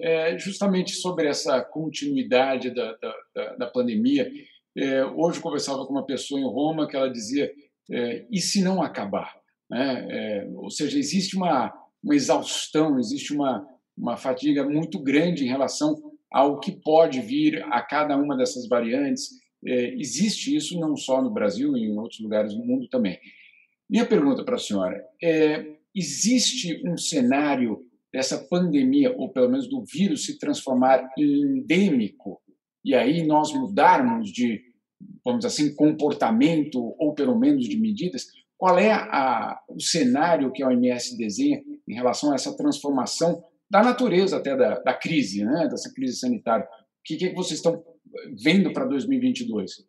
[0.00, 2.96] é, justamente sobre essa continuidade da,
[3.34, 4.30] da, da pandemia.
[4.76, 7.50] É, hoje eu conversava com uma pessoa em Roma que ela dizia:
[7.90, 9.34] é, e se não acabar?
[9.68, 10.06] Né?
[10.08, 15.96] É, ou seja, existe uma, uma exaustão, existe uma, uma fadiga muito grande em relação
[16.30, 19.30] ao que pode vir a cada uma dessas variantes.
[19.64, 23.18] É, existe isso não só no Brasil, em outros lugares do mundo também.
[23.88, 29.84] Minha pergunta para a senhora é: existe um cenário dessa pandemia, ou pelo menos do
[29.84, 32.40] vírus, se transformar em endêmico,
[32.84, 34.62] e aí nós mudarmos de,
[35.24, 40.62] vamos dizer assim, comportamento, ou pelo menos de medidas, qual é a, o cenário que
[40.62, 45.66] a OMS desenha em relação a essa transformação da natureza até da, da crise, né,
[45.68, 46.64] dessa crise sanitária?
[46.64, 46.68] O
[47.04, 47.82] que, que vocês estão
[48.42, 49.86] vendo para 2022?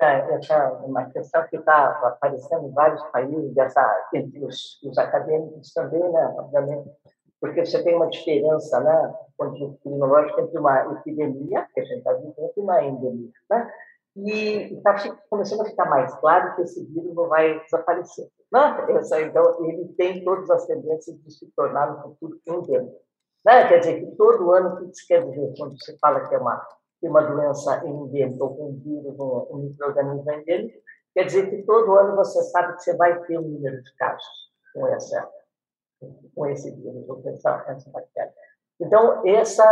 [0.00, 4.98] É, essa é uma questão que está aparecendo em vários países, dessa, entre os, os
[4.98, 6.90] acadêmicos também, né, obviamente,
[7.40, 12.52] porque você tem uma diferença, né, epidemiológica entre uma epidemia, que a gente está vivendo,
[12.56, 13.70] e uma endemia, né?
[14.16, 14.94] E está
[15.28, 18.28] começando a ficar mais claro que esse vírus não vai desaparecer.
[18.52, 18.86] Né?
[18.98, 23.00] Essa, então, ele tem todas as tendências de se tornar no futuro endêmico.
[23.44, 23.68] Né?
[23.68, 25.54] Quer dizer, que todo ano, o que isso quer dizer?
[25.56, 26.66] Quando você fala que é uma,
[27.00, 30.78] que uma doença endêmica, ou um vírus, um, um microorganismo endêmico,
[31.14, 34.26] quer dizer que todo ano você sabe que você vai ter um número de casos
[34.74, 35.30] com essa
[36.34, 38.32] com esse vírus, ou essa, essa bactéria.
[38.78, 39.64] Então, essa,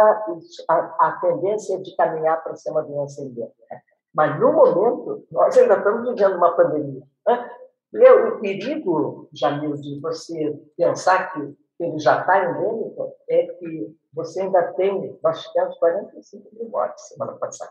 [0.68, 3.54] a, a tendência é de caminhar para ser uma doença endêmica.
[3.70, 3.80] Né?
[4.14, 7.02] Mas, no momento, nós ainda estamos vivendo uma pandemia.
[7.26, 7.50] Né?
[7.94, 14.72] O perigo, Jamil, de você pensar que ele já está endêmico é que você ainda
[14.74, 17.70] tem, nós tivemos 45 mil mortes semana passada.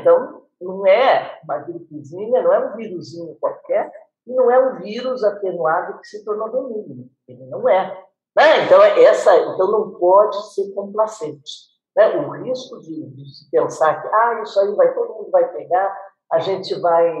[0.00, 3.90] Então, não é uma gripezinha, não é um vírusinho qualquer,
[4.26, 7.08] e não é um vírus atenuado que se tornou benigno.
[7.26, 8.04] Ele não é.
[8.36, 8.64] Né?
[8.64, 11.70] Então, essa, então, não pode ser complacente.
[11.96, 12.16] Né?
[12.16, 15.96] O risco de, de se pensar que ah, isso aí vai, todo mundo vai pegar,
[16.30, 17.12] a gente vai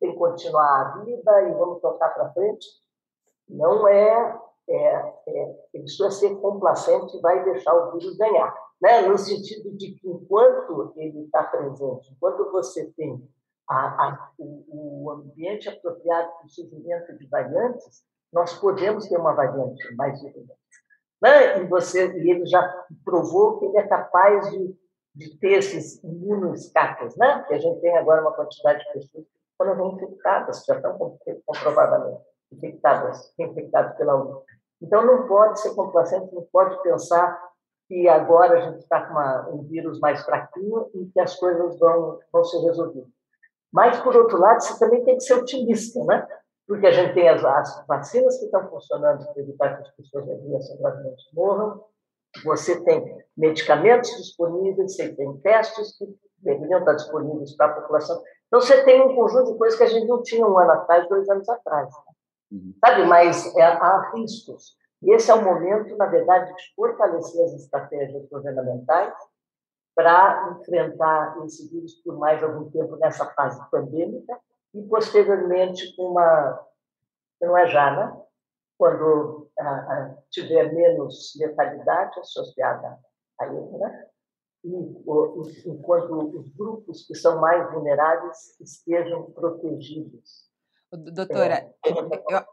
[0.00, 2.66] tem que continuar a vida e vamos tocar para frente,
[3.48, 8.54] não é, é, é, isso é ser complacente e vai deixar o vírus ganhar.
[8.80, 9.02] Né?
[9.02, 13.22] No sentido de que enquanto ele está presente, enquanto você tem
[13.68, 18.02] a, a, o, o, ambiente apropriado para o surgimento de variantes,
[18.32, 20.56] nós podemos ter uma variante mais virulenta.
[21.20, 21.60] Né?
[21.60, 22.62] E, você, e ele já
[23.04, 24.76] provou que ele é capaz de,
[25.14, 27.44] de ter esses imunoescapes, né?
[27.46, 32.22] que a gente tem agora uma quantidade de pessoas que foram infectadas, já estão comprovadamente
[32.50, 34.42] infectadas, infectadas pela União.
[34.80, 37.40] Então, não pode ser complacente, não pode pensar
[37.88, 41.78] que agora a gente está com uma, um vírus mais fraquinho e que as coisas
[41.78, 43.08] vão, vão ser resolvidas.
[43.72, 46.26] Mas, por outro lado, você também tem que ser otimista, né?
[46.66, 50.26] porque a gente tem as, as vacinas que estão funcionando para evitar que as pessoas
[50.26, 50.78] da doença
[51.34, 51.84] morram,
[52.44, 56.06] você tem medicamentos disponíveis, você tem testes que
[56.38, 58.22] deveriam estar disponíveis para a população.
[58.46, 61.08] Então, você tem um conjunto de coisas que a gente não tinha um ano atrás,
[61.08, 61.88] dois anos atrás.
[62.50, 62.74] Uhum.
[62.84, 63.04] Sabe?
[63.06, 64.76] Mas é, há riscos.
[65.02, 69.14] E esse é o momento, na verdade, de fortalecer as estratégias governamentais
[69.94, 74.38] para enfrentar esse vírus por mais algum tempo nessa fase pandêmica
[74.74, 76.66] e, posteriormente, com uma.
[77.40, 78.21] Não é já, né?
[78.82, 82.98] Quando ah, ah, tiver menos letalidade associada
[83.40, 84.08] a ele, né?
[84.64, 90.50] E o, enquanto os grupos que são mais vulneráveis estejam protegidos
[90.94, 91.96] Doutora, é, eu,
[92.28, 92.44] eu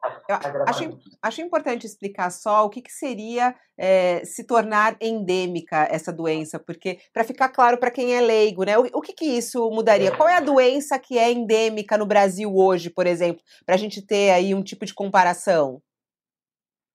[0.65, 6.57] acho, acho, importante explicar só o que, que seria é, se tornar endêmica essa doença,
[6.57, 8.77] porque para ficar claro para quem é leigo, né?
[8.77, 10.15] O, o que, que isso mudaria?
[10.15, 14.01] Qual é a doença que é endêmica no Brasil hoje, por exemplo, para a gente
[14.01, 15.81] ter aí um tipo de comparação?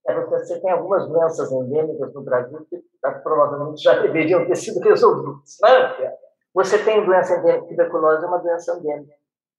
[0.07, 4.81] É, você tem algumas doenças endêmicas no Brasil que tá, provavelmente já deveriam ter sido
[4.81, 5.59] resolvidas.
[5.63, 6.15] Né?
[6.55, 9.15] Você tem doença endêmica, tuberculose é uma doença endêmica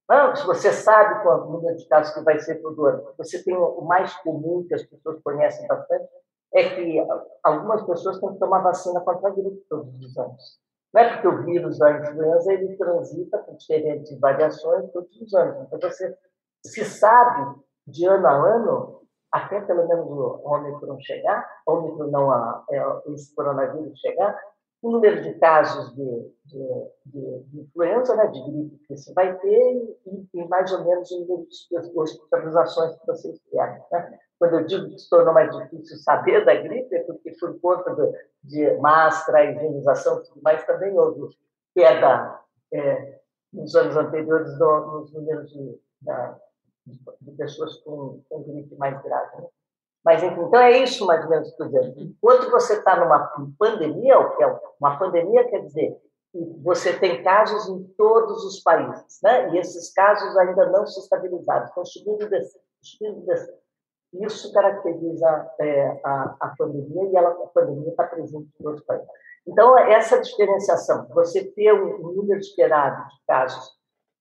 [0.07, 3.55] não, se você sabe quanto número de casos que vai ser todo ano, você tem
[3.57, 6.07] o mais comum que as pessoas conhecem bastante,
[6.53, 7.07] é que
[7.43, 10.59] algumas pessoas têm que tomar vacina contra a gripe todos os anos.
[10.93, 15.67] Não é porque o vírus da influenza ele transita com diferentes variações todos os anos.
[15.67, 16.15] Então você
[16.63, 18.94] se sabe de ano a ano,
[19.35, 22.81] até pelo menos o Ômicron chegar, Ômicron não a, é,
[23.13, 24.39] esse coronavírus chegar,
[24.81, 29.37] o número de casos de, de, de, de influenza, né, de gripe que você vai
[29.39, 33.83] ter e, e mais ou menos o número de hospitalizações que você espera.
[33.91, 34.19] Né?
[34.39, 37.93] Quando eu digo que se tornou mais difícil saber da gripe, é porque por conta
[37.93, 38.11] de,
[38.43, 41.35] de máscara, higienização e tudo mais, também houve
[41.73, 42.39] queda
[42.71, 43.19] é,
[43.51, 45.77] nos anos anteriores do, nos números de,
[46.85, 49.37] de, pessoas com, com gripe mais grave.
[49.37, 49.47] Né?
[50.03, 51.93] Mas, enfim, então é isso mais ou menos que dizendo.
[51.97, 55.99] Enquanto você está numa pandemia, o que é uma pandemia quer dizer
[56.31, 59.53] que você tem casos em todos os países, né?
[59.53, 63.65] e esses casos ainda não se estabilizados, estão subindo e descendo, subindo e descendo.
[64.13, 69.07] Isso caracteriza é, a, a pandemia e ela, a pandemia está presente em outros países.
[69.47, 73.73] Então, essa diferenciação, você ter um número esperado de casos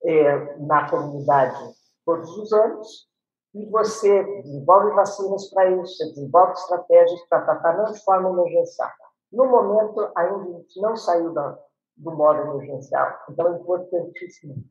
[0.04, 1.56] é, na comunidade
[2.04, 3.08] todos os anos,
[3.54, 8.90] e você desenvolve vacinas para isso, você desenvolve estratégias para tratar não de forma emergencial.
[9.32, 11.58] No momento, ainda a gente não saiu da,
[11.96, 14.64] do modo emergencial, então é importantíssimo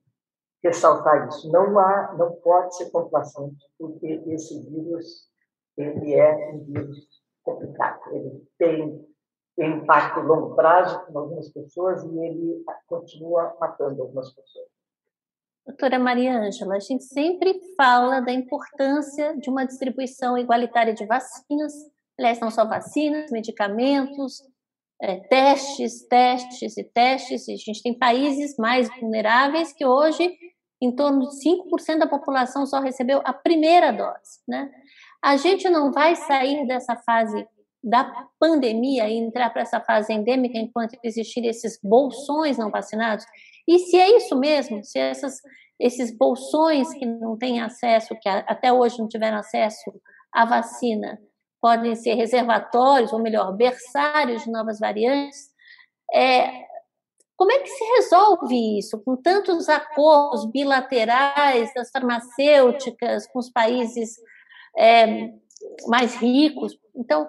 [0.63, 1.51] ressaltar isso.
[1.51, 5.29] Não há, não pode ser complacente, porque esse vírus
[5.77, 7.07] ele é um vírus
[7.43, 7.99] complicado.
[8.11, 9.13] Ele tem,
[9.55, 14.72] impacto longo prazo com algumas pessoas e ele continua matando algumas pessoas.
[15.66, 21.74] Doutora Maria Ângela, a gente sempre fala da importância de uma distribuição igualitária de vacinas,
[22.20, 24.41] aliás, não só vacinas, medicamentos,
[25.01, 27.47] é, testes, testes e testes.
[27.47, 30.36] A gente tem países mais vulneráveis que hoje,
[30.82, 34.41] em torno de 5% da população só recebeu a primeira dose.
[34.45, 34.70] Né?
[35.24, 37.47] A gente não vai sair dessa fase
[37.82, 43.26] da pandemia e entrar para essa fase endêmica enquanto existirem esses bolsões não vacinados?
[43.68, 45.38] E se é isso mesmo, se essas,
[45.80, 49.93] esses bolsões que não têm acesso, que até hoje não tiveram acesso
[50.32, 51.20] à vacina,
[51.61, 55.49] podem ser reservatórios, ou melhor, berçários de novas variantes,
[56.14, 56.51] é,
[57.36, 59.01] como é que se resolve isso?
[59.03, 64.16] Com tantos acordos bilaterais das farmacêuticas com os países
[64.78, 65.30] é,
[65.88, 66.78] mais ricos.
[66.95, 67.28] Então,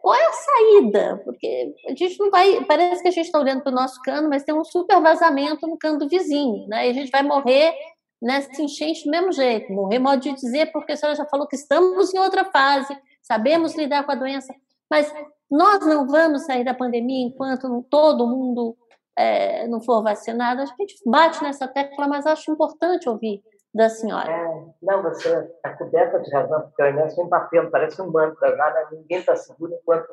[0.00, 1.22] qual é a saída?
[1.24, 2.64] Porque a gente não vai.
[2.64, 5.66] Parece que a gente está olhando para o nosso cano, mas tem um super vazamento
[5.66, 6.86] no cano do vizinho, né?
[6.86, 7.74] E a gente vai morrer
[8.22, 9.72] nessa enchente do mesmo jeito.
[9.72, 13.74] Morrer, modo de dizer, porque a senhora já falou que estamos em outra fase, sabemos
[13.74, 14.54] lidar com a doença,
[14.90, 15.12] mas
[15.50, 18.76] nós não vamos sair da pandemia enquanto todo mundo
[19.16, 20.62] é, não for vacinado.
[20.62, 23.42] A gente bate nessa tecla, mas acho importante ouvir
[23.76, 24.32] da senhora.
[24.32, 28.56] É, não, você está coberta de razão, porque o Ernesto vem batendo, parece um mantra,
[28.56, 30.08] nada, ninguém está seguro enquanto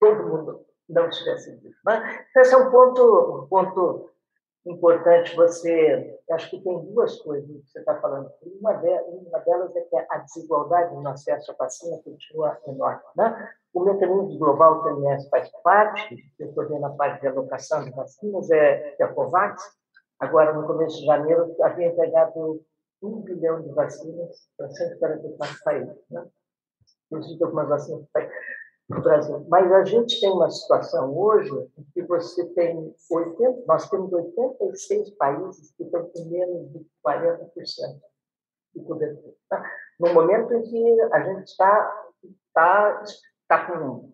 [0.00, 1.74] todo mundo não estiver seguro.
[1.84, 2.26] Né?
[2.36, 4.10] Esse é um ponto, um ponto
[4.66, 5.36] importante.
[5.36, 8.28] Você, acho que tem duas coisas que você está falando.
[8.60, 13.02] Uma, delas é que a desigualdade no acesso à vacina continua enorme.
[13.16, 13.50] Né?
[13.72, 17.92] O mecanismo global que o OMS faz parte, eu vendo a parte de alocação de
[17.92, 19.62] vacinas, é, é a COVAX.
[20.18, 22.64] Agora, no começo de janeiro, havia entregado
[23.06, 26.26] um bilhão de vacinas para 144 países, né?
[27.10, 28.28] inclusive algumas vacinas para
[28.98, 29.46] o Brasil.
[29.48, 35.10] Mas a gente tem uma situação hoje em que você tem 80, nós temos 86
[35.10, 38.00] países que estão com menos de 40%
[38.74, 39.34] de cobertura.
[39.48, 39.62] Tá?
[39.98, 42.10] no momento em que a gente está
[42.52, 43.04] tá,
[43.48, 44.12] tá com,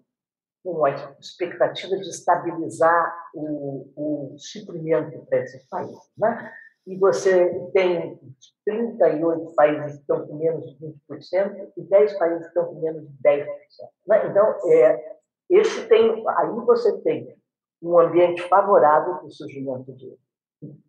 [0.62, 0.90] com a
[1.20, 6.10] expectativa de estabilizar o, o suprimento para esses países.
[6.16, 6.52] Né?
[6.86, 8.18] E você tem
[8.64, 13.02] 38 países que estão com menos de 20% e 10 países que estão com menos
[13.02, 13.46] de 10%.
[14.08, 14.28] Né?
[14.28, 15.16] Então, é,
[15.48, 17.36] esse tem, aí você tem
[17.80, 20.16] um ambiente favorável para o surgimento de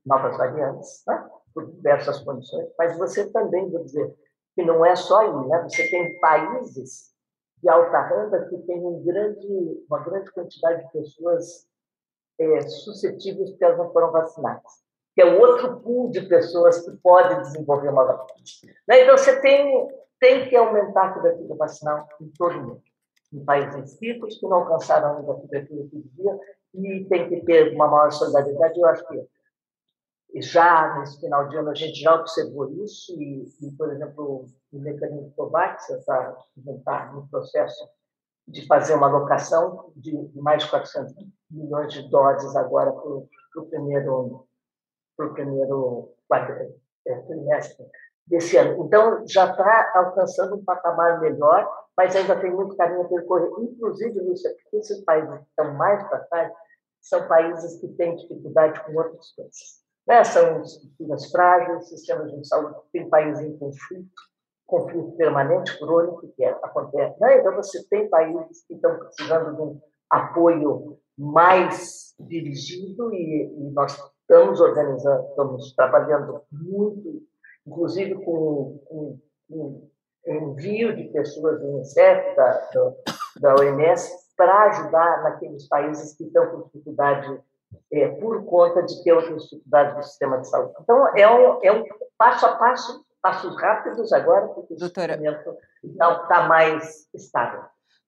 [0.06, 1.30] novas variantes, né?
[1.54, 4.16] por diversas condições, mas você também, vou dizer,
[4.56, 5.64] que não é só aí, né?
[5.64, 7.12] Você tem países
[7.62, 11.68] de alta renda que têm um grande, uma grande quantidade de pessoas
[12.40, 14.83] é, suscetíveis porque elas não foram vacinadas,
[15.14, 18.74] que é outro pool de pessoas que podem desenvolver uma vacina.
[18.88, 19.04] Né?
[19.04, 19.88] Então, você tem,
[20.20, 22.82] tem que aumentar a cobertura vacinal em todo mundo.
[23.32, 26.40] Em países ricos que não alcançaram ainda a cobertura que devia,
[26.74, 28.80] e tem que ter uma maior solidariedade.
[28.80, 29.28] Eu acho que
[30.42, 34.80] já nesse final de ano a gente já observou isso e, e por exemplo, o
[34.80, 37.88] mecanismo COVAX está no processo
[38.48, 41.14] de fazer uma alocação de mais de 400
[41.50, 44.48] milhões de doses agora para o primeiro,
[45.16, 46.14] pro primeiro
[47.08, 47.86] é, trimestre
[48.28, 48.86] desse ano.
[48.86, 53.50] Então, já está alcançando um patamar melhor, mas ainda tem muito caminho a percorrer.
[53.60, 56.54] Inclusive, Lúcia, porque esses países que estão mais para trás
[57.02, 59.84] são países que têm dificuldade com outras coisas.
[60.08, 60.24] Né?
[60.24, 64.22] São estruturas frágeis, sistemas de saúde, tem países em conflito,
[64.66, 67.20] conflito permanente, crônico, que é, acontece.
[67.20, 67.40] Né?
[67.40, 73.96] Então, você tem países que estão precisando de um apoio mais dirigido e, e nós
[74.24, 77.22] estamos organizando, estamos trabalhando muito,
[77.68, 79.20] inclusive com, com,
[79.50, 79.90] com
[80.26, 82.70] envio de pessoas do Unicef, da,
[83.40, 87.42] da OMS, para ajudar naqueles países que estão com dificuldade
[87.92, 90.74] é, por conta de ter outras dificuldades do sistema de saúde.
[90.82, 91.84] Então, é um, é um
[92.18, 95.58] passo a passo, passos rápidos agora, porque Doutora, o
[95.96, 97.64] não está mais estável.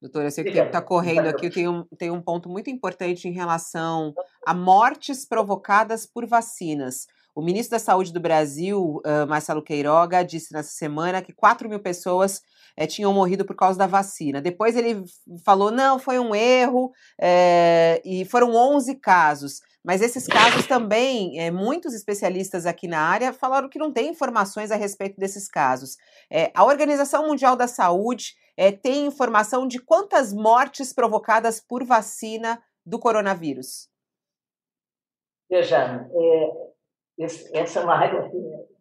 [0.05, 3.31] Doutora, eu sei que está correndo aqui, tem um, tem um ponto muito importante em
[3.31, 4.13] relação
[4.45, 7.07] a mortes provocadas por vacinas.
[7.33, 12.43] O ministro da Saúde do Brasil, Marcelo Queiroga, disse nessa semana que 4 mil pessoas
[12.77, 14.39] é, tinham morrido por causa da vacina.
[14.39, 15.03] Depois ele
[15.43, 19.59] falou, não, foi um erro, é, e foram 11 casos.
[19.85, 24.71] Mas esses casos também, é, muitos especialistas aqui na área falaram que não tem informações
[24.71, 25.95] a respeito desses casos.
[26.55, 28.33] a Organização Mundial da Saúde
[28.81, 33.89] tem informação de quantas mortes provocadas por vacina do coronavírus?
[35.49, 36.07] Veja,
[37.53, 38.31] essa é uma área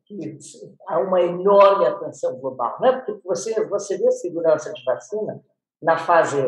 [0.06, 0.38] que
[0.86, 2.92] há uma enorme atenção global, né?
[2.92, 5.42] Porque você você vê segurança de vacina
[5.84, 6.40] na fase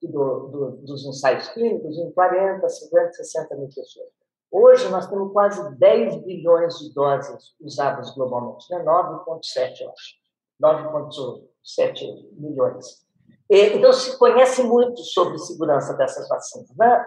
[0.00, 4.08] do, do, dos ensaios clínicos em 40, 50, 60 mil pessoas.
[4.50, 8.84] Hoje nós temos quase 10 bilhões de doses usadas globalmente, né?
[8.84, 10.14] 9,7, eu acho.
[10.62, 13.04] 9,7 milhões.
[13.50, 16.70] Então se conhece muito sobre segurança dessas vacinas.
[16.76, 17.06] Né?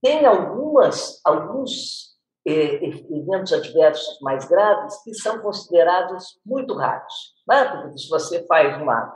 [0.00, 2.14] Tem algumas, alguns
[2.46, 7.34] eventos adversos mais graves que são considerados muito raros.
[7.48, 7.64] Né?
[7.64, 9.12] Porque se você faz uma,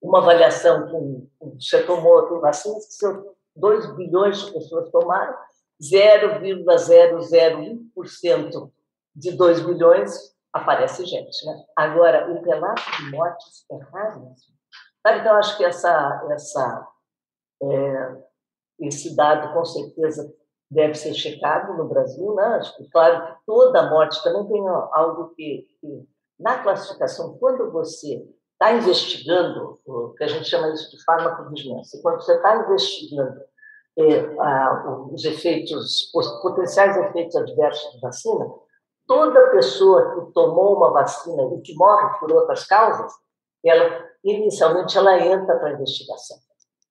[0.00, 1.28] uma avaliação com,
[1.58, 5.36] você tomou vacinas que são 2 bilhões de pessoas tomaram,
[5.82, 8.70] 0,001%
[9.14, 11.44] de 2 bilhões aparece gente.
[11.46, 11.64] Né?
[11.76, 14.34] Agora, o relato de mortes é raro.
[15.06, 16.88] Então, acho que essa, essa,
[17.62, 18.16] é,
[18.80, 20.32] esse dado, com certeza,
[20.70, 22.60] deve ser checado no Brasil, né?
[22.92, 26.06] Claro que toda morte também tem algo que, que
[26.38, 28.22] na classificação, quando você
[28.60, 33.40] está investigando, o que a gente chama isso de farmacovigilância, quando você está investigando
[34.40, 38.46] a, os efeitos, os potenciais efeitos adversos de vacina,
[39.06, 43.12] toda pessoa que tomou uma vacina e que morre por outras causas,
[43.64, 46.36] ela inicialmente ela entra para a investigação.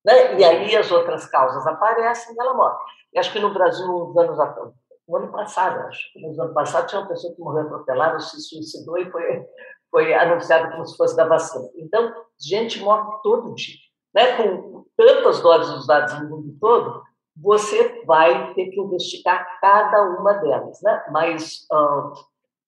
[0.05, 0.39] Né?
[0.39, 2.77] E aí as outras causas aparecem e ela morre.
[3.13, 4.69] E acho que no Brasil, nos anos atrás,
[5.07, 8.97] no ano passado, acho no ano passado tinha uma pessoa que morreu atropelada, se suicidou
[8.97, 9.45] e foi,
[9.89, 11.69] foi anunciado como se fosse da vacina.
[11.75, 13.75] Então, gente morre todo dia.
[14.13, 14.37] Né?
[14.37, 17.03] Com tantas doses usadas no mundo todo,
[17.35, 20.81] você vai ter que investigar cada uma delas.
[20.81, 21.05] Né?
[21.11, 22.13] Mas uh,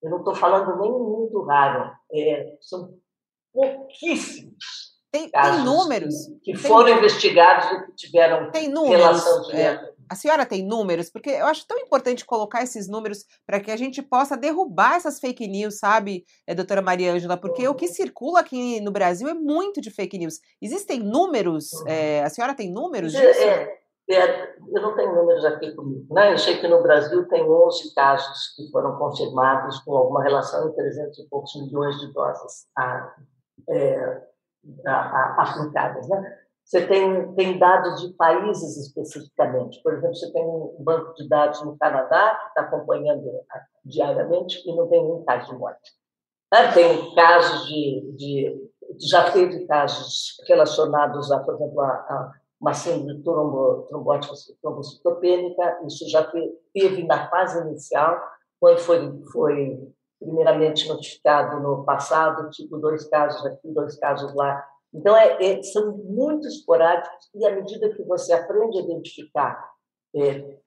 [0.02, 2.94] eu não estou falando nem muito raro, é, são
[3.54, 6.28] pouquíssimos tem, tem números.
[6.44, 9.86] Que, que tem foram investigados e que tiveram tem números, relação direta.
[9.86, 11.10] É, a senhora tem números?
[11.10, 15.20] Porque eu acho tão importante colocar esses números para que a gente possa derrubar essas
[15.20, 17.38] fake news, sabe, é, doutora Maria Ângela?
[17.38, 17.94] Porque o que uhum.
[17.94, 20.40] circula aqui no Brasil é muito de fake news.
[20.62, 21.70] Existem números?
[21.86, 23.24] É, a senhora tem números disso?
[23.24, 23.80] É,
[24.10, 26.12] É, eu não tenho números aqui comigo.
[26.14, 26.34] Né?
[26.34, 30.74] Eu sei que no Brasil tem 11 casos que foram confirmados com alguma relação em
[30.74, 33.16] 300 e poucos milhões de doses a,
[33.70, 34.22] é,
[34.88, 36.10] a, a, aplicadas.
[36.10, 36.40] Né?
[36.70, 39.82] Você tem, tem dados de países especificamente.
[39.82, 43.24] Por exemplo, você tem um banco de dados no Canadá que está acompanhando
[43.84, 45.92] diariamente e não tem nenhum caso de morte.
[46.54, 46.72] Né?
[46.72, 48.70] Tem casos de, de.
[49.00, 55.80] Já teve casos relacionados a, por exemplo, a, a uma síndrome trombo, trombótica trombocitopênica.
[55.88, 56.32] Isso já
[56.72, 58.22] teve na fase inicial,
[58.60, 64.64] quando foi, foi primeiramente notificado no passado, tipo dois casos aqui, dois casos lá
[64.94, 69.72] então, é, é, são muito esporádicos e à medida que você aprende a identificar
[70.16, 70.58] é,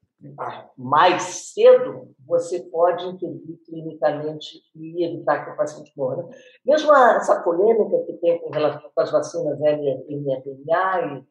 [0.77, 6.29] mais cedo, você pode intervir clinicamente e evitar que o paciente morra.
[6.65, 11.25] Mesmo essa polêmica que tem com relação às vacinas mRNA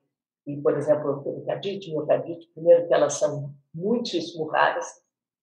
[0.46, 4.86] e, e, por exemplo, pericardite, miocardite, primeiro que elas são muitíssimo raras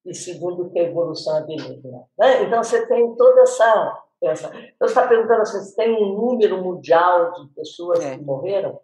[0.05, 2.03] e segundo que a evolução é benigna.
[2.19, 2.43] Né?
[2.43, 4.47] Então, você tem toda essa essa.
[4.47, 8.17] Então, você está perguntando assim, se tem um número mundial de pessoas é.
[8.17, 8.79] que morreram?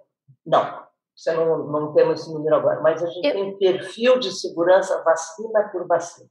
[0.45, 0.83] Não,
[1.15, 3.33] você não, não temos esse número agora, mas a gente eu...
[3.33, 6.29] tem perfil de segurança vacina por vacina.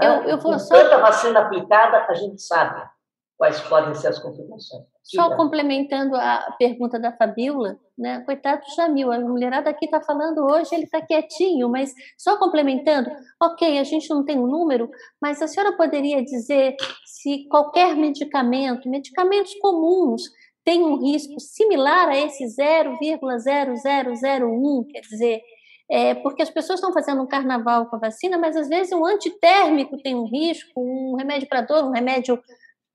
[0.00, 0.28] Eu, tá?
[0.28, 0.74] eu vou só...
[0.74, 2.93] Tanta vacina aplicada, a gente sabe
[3.36, 4.84] quais podem ser as complicações.
[5.02, 8.22] Só complementando a pergunta da Fabiola, né?
[8.24, 13.10] Coitado do Jamil, a mulherada aqui está falando hoje, ele está quietinho, mas só complementando,
[13.42, 14.88] ok, a gente não tem um número,
[15.20, 20.22] mas a senhora poderia dizer se qualquer medicamento, medicamentos comuns,
[20.64, 25.42] tem um risco similar a esse 0,0001, quer dizer,
[25.90, 29.04] é, porque as pessoas estão fazendo um carnaval com a vacina, mas às vezes um
[29.04, 32.42] antitérmico tem um risco, um remédio para dor, um remédio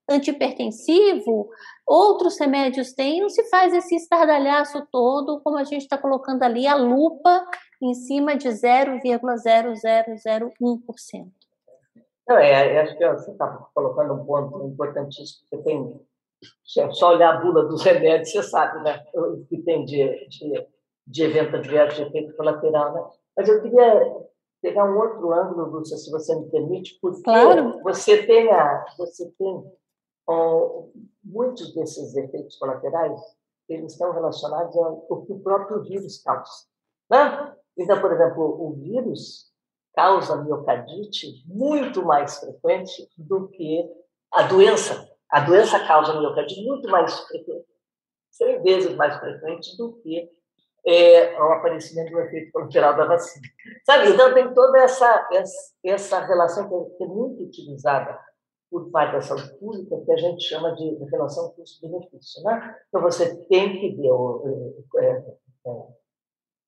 [0.09, 1.49] antipertensivo,
[1.85, 6.67] outros remédios têm, não se faz esse estardalhaço todo, como a gente está colocando ali
[6.67, 7.45] a lupa
[7.81, 11.31] em cima de 0,0001%.
[12.27, 15.97] Não, é, acho que você está colocando um ponto importantíssimo, porque tem,
[16.63, 20.27] se é só olhar a bula dos remédios, você sabe, né, o que tem de,
[20.27, 20.67] de,
[21.07, 23.03] de evento adverso, de efeito colateral, né?
[23.35, 24.15] Mas eu queria
[24.61, 27.81] pegar um outro ângulo, Lúcia, se você me permite, porque claro.
[27.81, 29.63] você tem, a, você tem
[31.23, 33.19] muitos desses efeitos colaterais
[33.67, 36.51] eles estão relacionados ao que o próprio vírus causa.
[37.09, 37.55] Né?
[37.77, 39.49] Então, por exemplo, o vírus
[39.95, 43.87] causa miocardite muito mais frequente do que
[44.31, 45.07] a doença.
[45.29, 47.67] A doença causa miocardite muito mais frequente,
[48.31, 50.29] 100 vezes mais frequente do que
[50.85, 53.47] é, o aparecimento do efeito colateral da vacina.
[53.85, 54.09] Sabe?
[54.09, 58.19] Então, tem toda essa, essa, essa relação que é, é muito utilizada
[58.69, 62.43] por parte da saúde pública que a gente chama de relação custo-benefício.
[62.43, 62.75] Né?
[62.87, 64.43] Então, você tem que ver o
[64.95, 65.11] é, é,
[65.67, 65.87] é,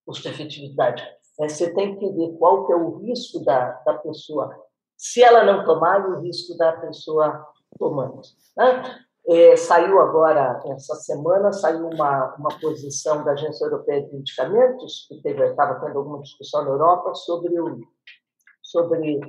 [0.06, 1.04] custo-efetividade.
[1.39, 1.47] Né?
[1.47, 4.49] Você tem que ver qual que é o risco da, da pessoa,
[4.97, 7.45] se ela não tomar, o risco da pessoa
[7.78, 8.22] tomando.
[8.58, 8.84] Né?
[9.28, 15.30] É, saiu agora, essa semana, saiu uma, uma posição da Agência Europeia de Medicamentos, que
[15.30, 17.80] estava tendo alguma discussão na Europa sobre, o,
[18.64, 19.20] sobre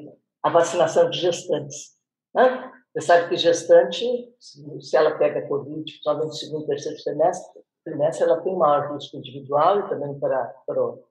[0.43, 1.91] a vacinação de gestantes.
[2.35, 2.72] Né?
[2.93, 4.05] Você sabe que gestante,
[4.39, 9.80] se ela pega Covid, principalmente no segundo terceiro trimestre, trimestre, ela tem maior risco individual
[9.80, 11.03] e também para, para, o,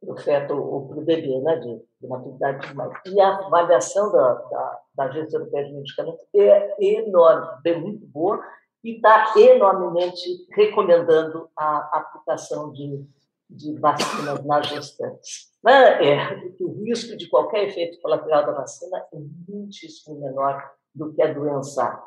[0.00, 2.92] para o feto ou para o bebê, né, de, de maturidade demais.
[3.06, 8.42] E a avaliação da, da, da Agência Europeia de Medicamentos é enorme, é muito boa,
[8.82, 13.04] e está enormemente recomendando a aplicação de,
[13.48, 15.52] de vacinas nas gestantes.
[15.62, 16.12] Né?
[16.14, 19.16] É, o risco de qualquer efeito colateral da vacina é
[19.48, 20.62] muitíssimo menor
[20.94, 22.02] do que a doença.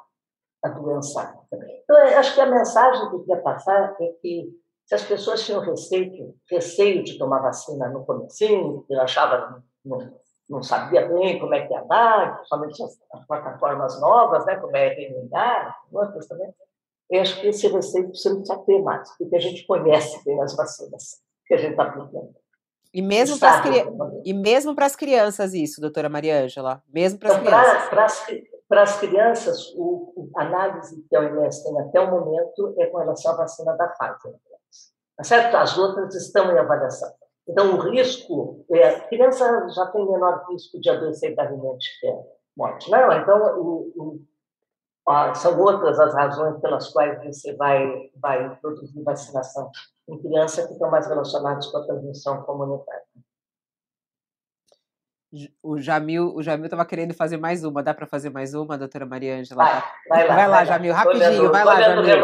[0.64, 1.40] A doença.
[1.84, 4.50] Então, acho que a mensagem que eu queria passar é que
[4.86, 10.14] se as pessoas tinham receio, receio de tomar vacina no começo, eu achava, não,
[10.50, 14.76] não sabia bem como é que ia dar, principalmente as, as plataformas novas, né, como
[14.76, 16.54] é RNA, outras também,
[17.10, 20.42] eu acho que esse receio você não precisa ter mais, porque a gente conhece bem
[20.42, 22.36] as vacinas que a gente está aplicando.
[22.94, 23.84] E mesmo para as cri...
[24.26, 28.48] e mesmo para as crianças isso, doutora Maria Ângela, mesmo para as então, crianças.
[28.68, 32.98] Para as crianças, o, a análise que a OMS tem até o momento é com
[32.98, 34.34] relação à vacina da Pfizer.
[35.16, 35.56] Tá certo?
[35.56, 37.10] As outras estão em avaliação.
[37.48, 42.20] Então, o risco, é, a criança já tem menor risco de adoecer gravemente que é
[42.58, 42.92] morte.
[42.92, 44.22] Não, então, o, o,
[45.08, 49.72] a, são outras as razões pelas quais você vai, vai produzir vacinação
[50.08, 53.04] em criança que estão mais relacionados com a transmissão comunitária.
[55.62, 57.84] O Jamil o Jamil estava querendo fazer mais uma.
[57.84, 59.64] Dá para fazer mais uma, doutora Maria Ângela?
[59.64, 62.16] Vai, vai lá, vai lá, Jamil, rapidinho, vai lá, Jamil.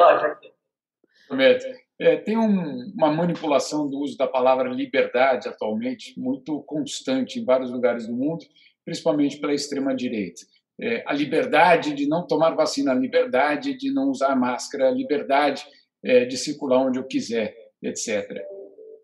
[1.27, 1.65] Prometo.
[1.99, 7.71] É, tem um, uma manipulação do uso da palavra liberdade atualmente muito constante em vários
[7.71, 8.43] lugares do mundo,
[8.83, 10.41] principalmente pela extrema direita.
[10.81, 15.63] É, a liberdade de não tomar vacina, a liberdade de não usar máscara, a liberdade
[16.03, 18.45] é, de circular onde eu quiser, etc.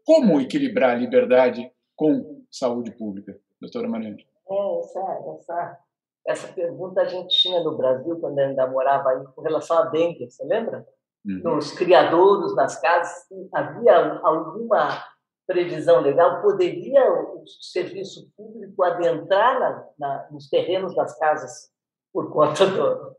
[0.05, 4.17] Como equilibrar a liberdade com saúde pública, doutora Mariana?
[4.49, 4.99] É, essa,
[5.35, 5.79] essa,
[6.27, 10.29] essa pergunta a gente tinha no Brasil, quando ainda morava aí, com relação à dengue,
[10.29, 10.87] você lembra?
[11.25, 11.55] Uhum.
[11.55, 15.03] Nos criadouros, nas casas, havia alguma
[15.45, 16.41] previsão legal?
[16.41, 21.69] Poderia o serviço público adentrar na, na, nos terrenos das casas
[22.13, 23.15] por conta do,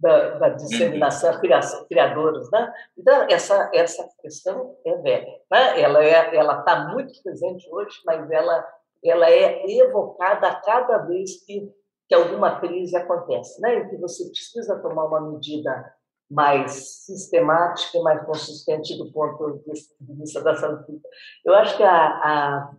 [0.00, 2.72] da, da, disseminação, criação, criadores, né?
[2.98, 5.80] Então essa essa questão é velha, né?
[5.80, 8.66] Ela é ela está muito presente hoje, mas ela
[9.04, 11.70] ela é evocada a cada vez que,
[12.08, 13.76] que alguma crise acontece, né?
[13.76, 15.94] Em que você precisa tomar uma medida
[16.30, 19.62] mais sistemática e mais consistente do ponto
[20.00, 21.08] de vista da saúde pública.
[21.44, 22.70] Eu acho que a, a,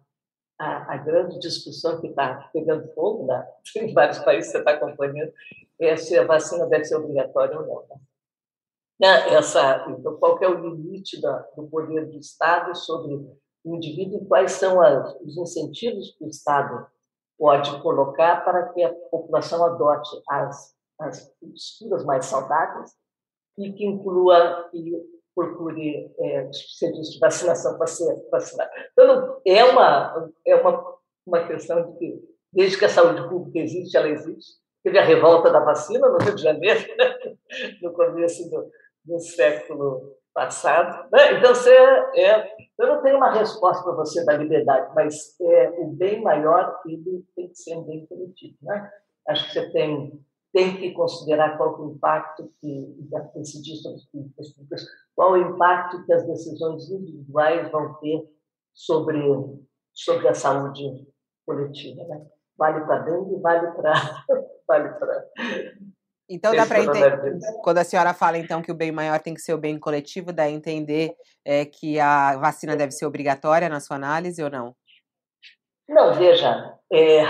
[0.58, 3.48] a, a grande discussão que está pegando fogo né?
[3.78, 5.32] em vários países, você está acompanhando,
[5.80, 8.00] é se a vacina deve ser obrigatória ou não.
[9.00, 9.34] Né?
[9.34, 14.26] Essa, então, qual é o limite da, do poder do Estado sobre o indivíduo e
[14.26, 16.88] quais são as, os incentivos que o Estado
[17.38, 21.36] pode colocar para que a população adote as, as
[22.06, 22.92] mais saudáveis
[23.58, 28.72] e que inclua e procure é, serviço de vacinação para ser vacinado.
[28.94, 30.96] Então, é uma, é uma,
[31.28, 32.24] uma questão de que,
[32.54, 34.54] desde que a saúde pública existe, ela existe.
[34.84, 37.36] Teve a revolta da vacina no Rio de Janeiro, né?
[37.82, 38.72] no começo do,
[39.04, 41.10] do século passado.
[41.12, 41.34] Né?
[41.38, 41.76] Então, você
[42.16, 46.80] é, eu não tenho uma resposta para você da liberdade, mas é, o bem maior
[46.86, 48.58] ele tem que ser bem coletivo.
[48.62, 48.92] Né?
[49.28, 50.26] Acho que você tem
[50.56, 52.98] tem que considerar qual é o impacto que
[53.36, 58.24] decidir sobre as políticas públicas, qual o impacto que as decisões individuais vão ter
[58.74, 59.20] sobre
[59.94, 61.06] sobre a saúde
[61.46, 62.26] coletiva, né?
[62.58, 63.94] Vale para dengue, vale para
[64.66, 65.30] vale para
[66.28, 69.42] então dá para entender, quando a senhora fala então que o bem maior tem que
[69.42, 73.80] ser o bem coletivo, dá a entender é, que a vacina deve ser obrigatória na
[73.80, 74.76] sua análise ou não?
[75.88, 77.22] Não, veja, é,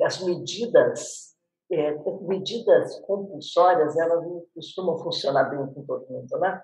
[0.00, 1.35] as medidas
[1.70, 6.62] é, medidas compulsórias, elas não costumam funcionar bem com todo mundo, né?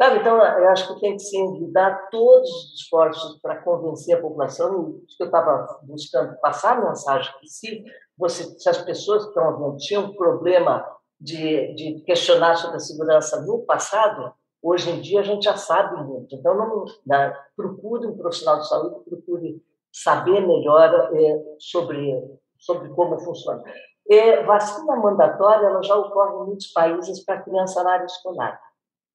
[0.00, 0.18] Sabe?
[0.18, 5.00] Então, eu acho que tem que se envidar todos os esforços para convencer a população,
[5.06, 7.84] que eu estava buscando passar a mensagem, que se,
[8.18, 10.84] você, se as pessoas que estão ouvindo tinham problema
[11.20, 16.02] de, de questionar sobre a segurança no passado, hoje em dia a gente já sabe
[16.02, 16.34] muito.
[16.34, 22.12] Então, não, né, procure um profissional de saúde, procure saber melhor é, sobre,
[22.58, 23.62] sobre como funciona.
[24.06, 28.60] E vacina mandatória ela já ocorre em muitos países para criança na área escolar.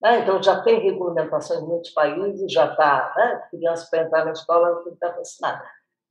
[0.01, 0.19] Né?
[0.19, 3.47] Então, já tem regulamentação em muitos países, já está, né?
[3.49, 5.63] criança para entrar na escola tem que estar vacinada.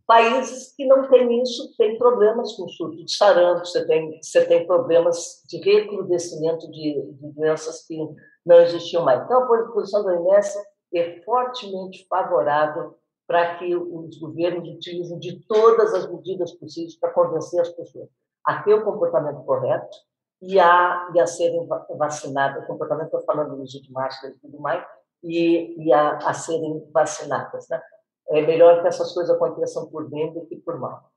[0.06, 4.66] Países que não têm isso têm problemas com surto de sarampo, você tem, você tem
[4.66, 7.98] problemas de recrudescimento de, de doenças que
[8.44, 9.24] não existiam mais.
[9.24, 10.56] Então, a posição da OMS
[10.94, 12.94] é fortemente favorável
[13.26, 18.08] para que os governos utilizem de todas as medidas possíveis para convencer as pessoas
[18.46, 19.96] a ter o comportamento correto
[20.40, 21.66] e a, e a serem
[21.98, 22.62] vacinadas.
[22.62, 24.86] O comportamento, estou falando do uso de máscara e tudo mais,
[25.22, 27.68] e, e a, a serem vacinadas.
[27.68, 27.82] Né?
[28.28, 31.10] É melhor que essas coisas aconteçam por bem do que por mal.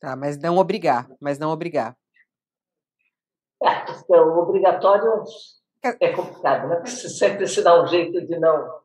[0.00, 1.96] Tá, mas não obrigar, mas não obrigar.
[3.60, 5.24] É, o obrigatório
[6.00, 6.82] é complicado, né?
[6.86, 8.80] Sempre se dá um jeito de não,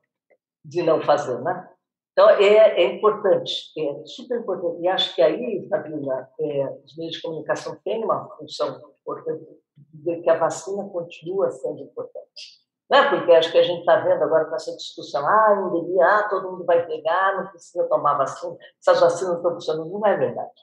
[0.65, 1.69] de não fazer, né?
[2.13, 4.81] Então, é, é importante, é super importante.
[4.81, 9.45] E acho que aí, Fabiola, é, os meios de comunicação têm uma função importante
[9.75, 12.63] de que a vacina continua sendo importante.
[12.89, 13.09] Né?
[13.09, 16.51] Porque acho que a gente está vendo agora com essa discussão, ah, endemia, ah, todo
[16.51, 19.89] mundo vai pegar, não precisa tomar vacina, essas vacinas estão funcionando.
[19.89, 20.61] Não é verdade.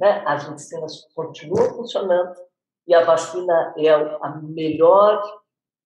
[0.00, 0.24] Né?
[0.26, 2.34] As vacinas continuam funcionando
[2.88, 5.22] e a vacina é a melhor,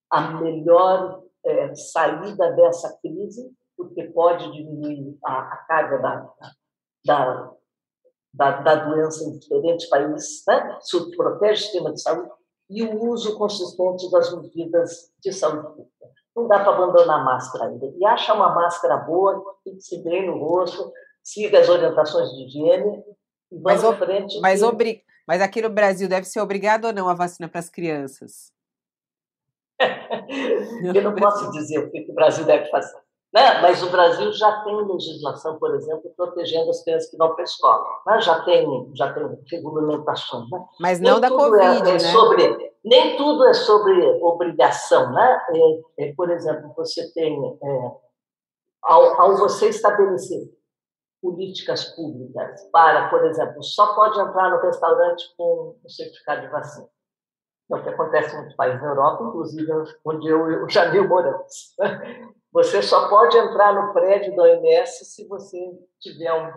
[0.08, 6.32] a melhor é, saída dessa crise porque pode diminuir a, a carga da,
[7.04, 7.52] da,
[8.34, 10.78] da, da, doença em diferentes países, né?
[10.80, 12.30] Isso protege o sistema de saúde
[12.70, 16.10] e o uso consistente das medidas de saúde pública.
[16.34, 17.92] Não dá para abandonar a máscara ainda.
[17.94, 20.90] E acha uma máscara boa, que se bem no rosto,
[21.22, 23.04] siga as orientações de higiene
[23.50, 24.40] e vamos mas, frente.
[24.40, 24.66] Mas, que...
[24.66, 25.04] obri...
[25.26, 28.50] mas aqui no Brasil deve ser obrigado ou não a vacina para as crianças?
[30.94, 32.98] Eu não posso dizer o que o Brasil deve fazer.
[33.32, 33.62] Né?
[33.62, 37.44] Mas o Brasil já tem legislação, por exemplo, protegendo as crianças que vão para a
[37.44, 37.84] escola.
[38.06, 38.20] Né?
[38.20, 40.50] Já tem, já tem regulamentações.
[40.50, 40.64] Né?
[40.78, 41.98] Mas não nem da Covid, é, é né?
[41.98, 45.12] Sobre, nem tudo é sobre obrigação.
[45.12, 45.40] Né?
[45.98, 47.90] É, é, por exemplo, você tem é,
[48.82, 50.50] ao, ao você estabelecer
[51.22, 56.88] políticas públicas para, por exemplo, só pode entrar no restaurante com o certificado de vacina.
[57.70, 59.72] É o que acontece em muitos países da Europa, inclusive
[60.04, 61.74] onde eu e o Jamil moramos.
[62.52, 65.58] Você só pode entrar no prédio da OMS se você
[66.00, 66.52] tiver um,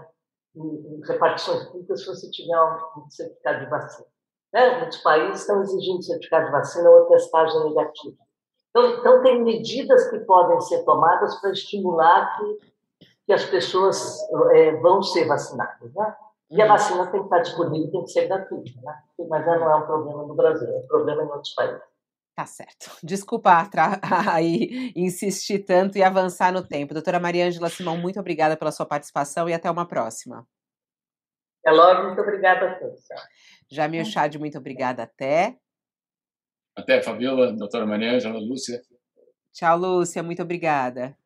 [0.56, 2.62] em repartições públicas, se você tiver
[2.98, 4.08] um certificado de vacina.
[4.54, 4.80] Né?
[4.80, 8.18] Muitos países estão exigindo certificado de vacina ou testagem negativa.
[8.70, 12.76] Então, então, tem medidas que podem ser tomadas para estimular que
[13.26, 14.20] que as pessoas
[14.52, 16.16] é, vão ser vacinadas, né?
[16.52, 16.72] E a uhum.
[16.72, 18.96] vacina tem que estar disponível, tem que ser gratuita, né?
[19.28, 21.82] Mas não é um problema no Brasil, é um problema em outros países.
[22.36, 22.92] Tá certo.
[23.02, 23.70] Desculpa
[24.34, 26.94] aí insistir tanto e avançar no tempo.
[26.94, 30.46] Doutora Maria Ângela Simão, muito obrigada pela sua participação e até uma próxima.
[31.64, 33.02] Até logo, muito obrigada a todos.
[33.72, 35.04] Jamil Chad, muito obrigada.
[35.04, 35.58] Até.
[36.76, 38.82] Até, Fabiola, doutora Maria Ângela, Lúcia.
[39.54, 41.18] Tchau, Lúcia, muito obrigada.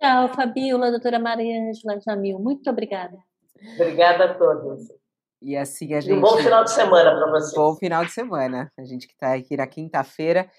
[0.00, 2.38] Tchau, Fabiola, doutora Maria Ângela Jamil.
[2.38, 3.18] Muito obrigada.
[3.74, 4.88] Obrigada a todos.
[5.40, 6.14] E assim a gente.
[6.14, 7.54] E um bom final de semana para vocês.
[7.54, 8.70] Bom final de semana.
[8.78, 10.50] A gente que está aqui na quinta-feira.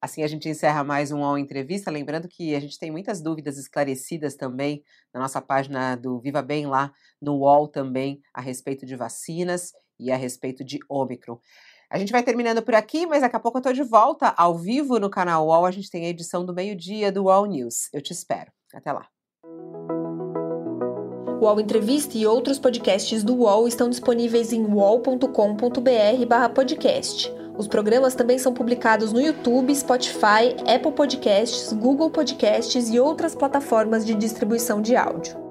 [0.00, 1.90] Assim a gente encerra mais um UOL Entrevista.
[1.90, 6.66] Lembrando que a gente tem muitas dúvidas esclarecidas também na nossa página do Viva Bem
[6.66, 11.38] lá no UOL também a respeito de vacinas e a respeito de Ômicron.
[11.90, 14.58] A gente vai terminando por aqui, mas daqui a pouco eu estou de volta ao
[14.58, 15.64] vivo no canal UOL.
[15.64, 17.88] A gente tem a edição do meio-dia do UOL News.
[17.92, 18.50] Eu te espero.
[18.74, 19.08] Até lá.
[21.40, 27.30] O UOL Entrevista e outros podcasts do UOL estão disponíveis em uol.com.br/podcast.
[27.58, 34.04] Os programas também são publicados no YouTube, Spotify, Apple Podcasts, Google Podcasts e outras plataformas
[34.04, 35.45] de distribuição de áudio.